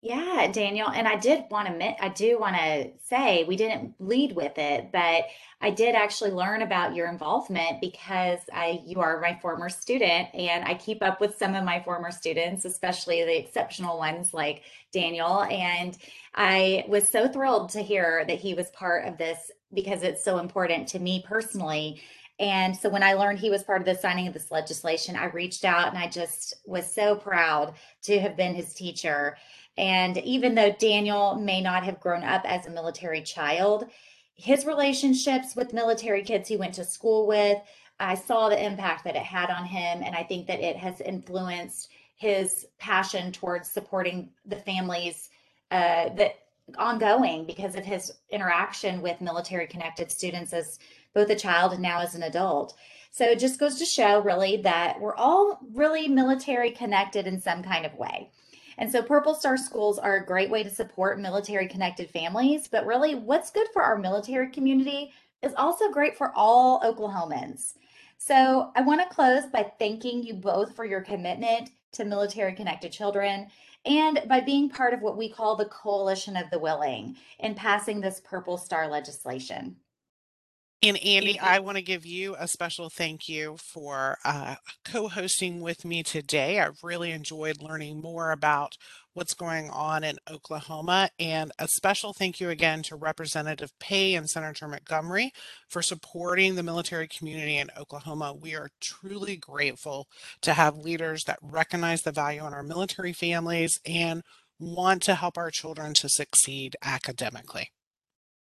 Yeah, 0.08 0.46
Daniel, 0.52 0.88
and 0.88 1.08
I 1.08 1.16
did 1.16 1.46
want 1.50 1.66
to 1.66 2.04
I 2.04 2.10
do 2.10 2.38
want 2.38 2.54
to 2.54 2.92
say 3.02 3.42
we 3.42 3.56
didn't 3.56 3.94
lead 3.98 4.36
with 4.36 4.56
it, 4.56 4.92
but 4.92 5.24
I 5.60 5.70
did 5.70 5.96
actually 5.96 6.30
learn 6.30 6.62
about 6.62 6.94
your 6.94 7.08
involvement 7.08 7.80
because 7.80 8.38
I 8.52 8.82
you 8.86 9.00
are 9.00 9.20
my 9.20 9.36
former 9.42 9.68
student 9.68 10.28
and 10.32 10.64
I 10.64 10.74
keep 10.74 11.02
up 11.02 11.20
with 11.20 11.36
some 11.36 11.56
of 11.56 11.64
my 11.64 11.82
former 11.82 12.12
students, 12.12 12.64
especially 12.64 13.24
the 13.24 13.36
exceptional 13.36 13.98
ones 13.98 14.32
like 14.32 14.62
Daniel, 14.92 15.42
and 15.42 15.98
I 16.36 16.84
was 16.86 17.08
so 17.08 17.26
thrilled 17.26 17.70
to 17.70 17.82
hear 17.82 18.24
that 18.28 18.38
he 18.38 18.54
was 18.54 18.70
part 18.70 19.08
of 19.08 19.18
this 19.18 19.50
because 19.74 20.04
it's 20.04 20.22
so 20.24 20.38
important 20.38 20.86
to 20.90 21.00
me 21.00 21.24
personally. 21.26 22.00
And 22.38 22.76
so 22.76 22.90
when 22.90 23.02
I 23.02 23.14
learned 23.14 23.38
he 23.38 23.50
was 23.50 23.64
part 23.64 23.80
of 23.80 23.86
the 23.86 23.94
signing 23.94 24.28
of 24.28 24.34
this 24.34 24.50
legislation, 24.52 25.16
I 25.16 25.26
reached 25.26 25.64
out 25.64 25.88
and 25.88 25.98
I 25.98 26.06
just 26.06 26.54
was 26.66 26.94
so 26.94 27.16
proud 27.16 27.74
to 28.02 28.20
have 28.20 28.36
been 28.36 28.54
his 28.54 28.74
teacher 28.74 29.36
and 29.78 30.18
even 30.18 30.54
though 30.54 30.72
Daniel 30.72 31.36
may 31.36 31.60
not 31.60 31.84
have 31.84 32.00
grown 32.00 32.24
up 32.24 32.42
as 32.44 32.66
a 32.66 32.70
military 32.70 33.22
child, 33.22 33.86
his 34.34 34.66
relationships 34.66 35.56
with 35.56 35.72
military 35.72 36.22
kids 36.22 36.48
he 36.48 36.56
went 36.56 36.74
to 36.74 36.84
school 36.84 37.26
with 37.26 37.58
I 37.98 38.14
saw 38.14 38.48
the 38.48 38.62
impact 38.62 39.04
that 39.04 39.16
it 39.16 39.22
had 39.22 39.50
on 39.50 39.64
him, 39.64 40.02
and 40.02 40.14
I 40.14 40.22
think 40.22 40.46
that 40.48 40.60
it 40.60 40.76
has 40.76 41.00
influenced 41.00 41.88
his 42.16 42.66
passion 42.78 43.32
towards 43.32 43.70
supporting 43.70 44.30
the 44.44 44.56
families 44.56 45.30
uh, 45.70 46.10
that 46.10 46.36
ongoing 46.78 47.46
because 47.46 47.76
of 47.76 47.84
his 47.84 48.12
interaction 48.30 49.00
with 49.00 49.20
military 49.20 49.66
connected 49.66 50.10
students 50.10 50.52
as 50.52 50.78
both 51.14 51.30
a 51.30 51.36
child 51.36 51.72
and 51.72 51.82
now 51.82 52.00
as 52.00 52.14
an 52.14 52.24
adult. 52.24 52.74
So 53.10 53.24
it 53.24 53.38
just 53.38 53.60
goes 53.60 53.78
to 53.78 53.84
show 53.84 54.20
really 54.20 54.58
that 54.58 55.00
we're 55.00 55.14
all 55.14 55.60
really 55.72 56.08
military 56.08 56.70
connected 56.70 57.26
in 57.26 57.40
some 57.40 57.62
kind 57.62 57.86
of 57.86 57.94
way. 57.94 58.30
And 58.78 58.90
so 58.90 59.02
Purple 59.02 59.34
Star 59.34 59.56
schools 59.56 59.98
are 59.98 60.16
a 60.16 60.26
great 60.26 60.50
way 60.50 60.62
to 60.62 60.70
support 60.70 61.20
military 61.20 61.66
connected 61.68 62.10
families, 62.10 62.68
but 62.68 62.86
really 62.86 63.14
what's 63.14 63.50
good 63.50 63.68
for 63.72 63.82
our 63.82 63.98
military 63.98 64.50
community 64.50 65.12
is 65.42 65.54
also 65.56 65.90
great 65.90 66.16
for 66.16 66.32
all 66.34 66.80
Oklahomans. 66.80 67.74
So 68.18 68.72
I 68.74 68.80
want 68.82 69.00
to 69.00 69.14
close 69.14 69.46
by 69.46 69.70
thanking 69.78 70.22
you 70.22 70.34
both 70.34 70.74
for 70.74 70.84
your 70.84 71.02
commitment 71.02 71.70
to 71.92 72.04
military 72.04 72.54
connected 72.54 72.92
children 72.92 73.48
and 73.84 74.22
by 74.26 74.40
being 74.40 74.68
part 74.68 74.92
of 74.92 75.00
what 75.00 75.16
we 75.16 75.28
call 75.28 75.54
the 75.54 75.66
Coalition 75.66 76.36
of 76.36 76.50
the 76.50 76.58
Willing 76.58 77.16
in 77.38 77.54
passing 77.54 78.00
this 78.00 78.20
Purple 78.24 78.58
Star 78.58 78.88
legislation. 78.88 79.76
And 80.82 80.98
Andy, 80.98 81.38
I 81.40 81.58
want 81.58 81.78
to 81.78 81.82
give 81.82 82.06
you 82.06 82.36
a 82.38 82.46
special 82.46 82.90
thank 82.90 83.28
you 83.28 83.56
for 83.58 84.18
uh, 84.24 84.56
co 84.84 85.08
hosting 85.08 85.60
with 85.60 85.84
me 85.84 86.02
today. 86.02 86.60
I've 86.60 86.84
really 86.84 87.10
enjoyed 87.12 87.62
learning 87.62 88.00
more 88.00 88.30
about 88.30 88.76
what's 89.14 89.34
going 89.34 89.70
on 89.70 90.04
in 90.04 90.18
Oklahoma. 90.30 91.08
And 91.18 91.50
a 91.58 91.66
special 91.66 92.12
thank 92.12 92.40
you 92.40 92.50
again 92.50 92.82
to 92.84 92.96
Representative 92.96 93.72
Pae 93.80 94.14
and 94.14 94.28
Senator 94.28 94.68
Montgomery 94.68 95.32
for 95.68 95.82
supporting 95.82 96.54
the 96.54 96.62
military 96.62 97.08
community 97.08 97.56
in 97.56 97.70
Oklahoma. 97.76 98.34
We 98.34 98.54
are 98.54 98.68
truly 98.80 99.36
grateful 99.36 100.06
to 100.42 100.52
have 100.52 100.76
leaders 100.76 101.24
that 101.24 101.38
recognize 101.42 102.02
the 102.02 102.12
value 102.12 102.46
in 102.46 102.52
our 102.52 102.62
military 102.62 103.14
families 103.14 103.80
and 103.86 104.22
want 104.60 105.02
to 105.04 105.14
help 105.14 105.38
our 105.38 105.50
children 105.50 105.94
to 105.94 106.08
succeed 106.08 106.76
academically. 106.82 107.70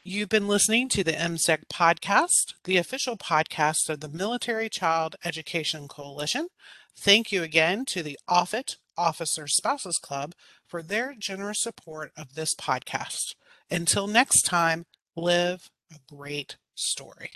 You've 0.08 0.30
been 0.30 0.48
listening 0.48 0.88
to 0.90 1.04
the 1.04 1.14
MCEC 1.14 1.66
podcast, 1.66 2.54
the 2.66 2.78
official 2.78 3.18
podcast 3.18 3.90
of 3.90 4.02
the 4.02 4.08
Military 4.08 4.70
Child 4.70 5.16
Education 5.26 5.88
Coalition. 5.88 6.50
Thank 6.96 7.32
you 7.32 7.42
again 7.42 7.86
to 7.86 8.04
the 8.04 8.20
Offutt 8.28 8.76
Officer 8.96 9.48
Spouses 9.48 9.98
Club 9.98 10.36
for 10.64 10.84
their 10.84 11.16
generous 11.18 11.60
support 11.60 12.12
of 12.16 12.36
this 12.36 12.54
podcast. 12.54 13.34
Until 13.72 14.06
next 14.06 14.44
time, 14.44 14.86
live 15.16 15.72
a 15.92 15.98
great 16.08 16.58
story. 16.76 17.32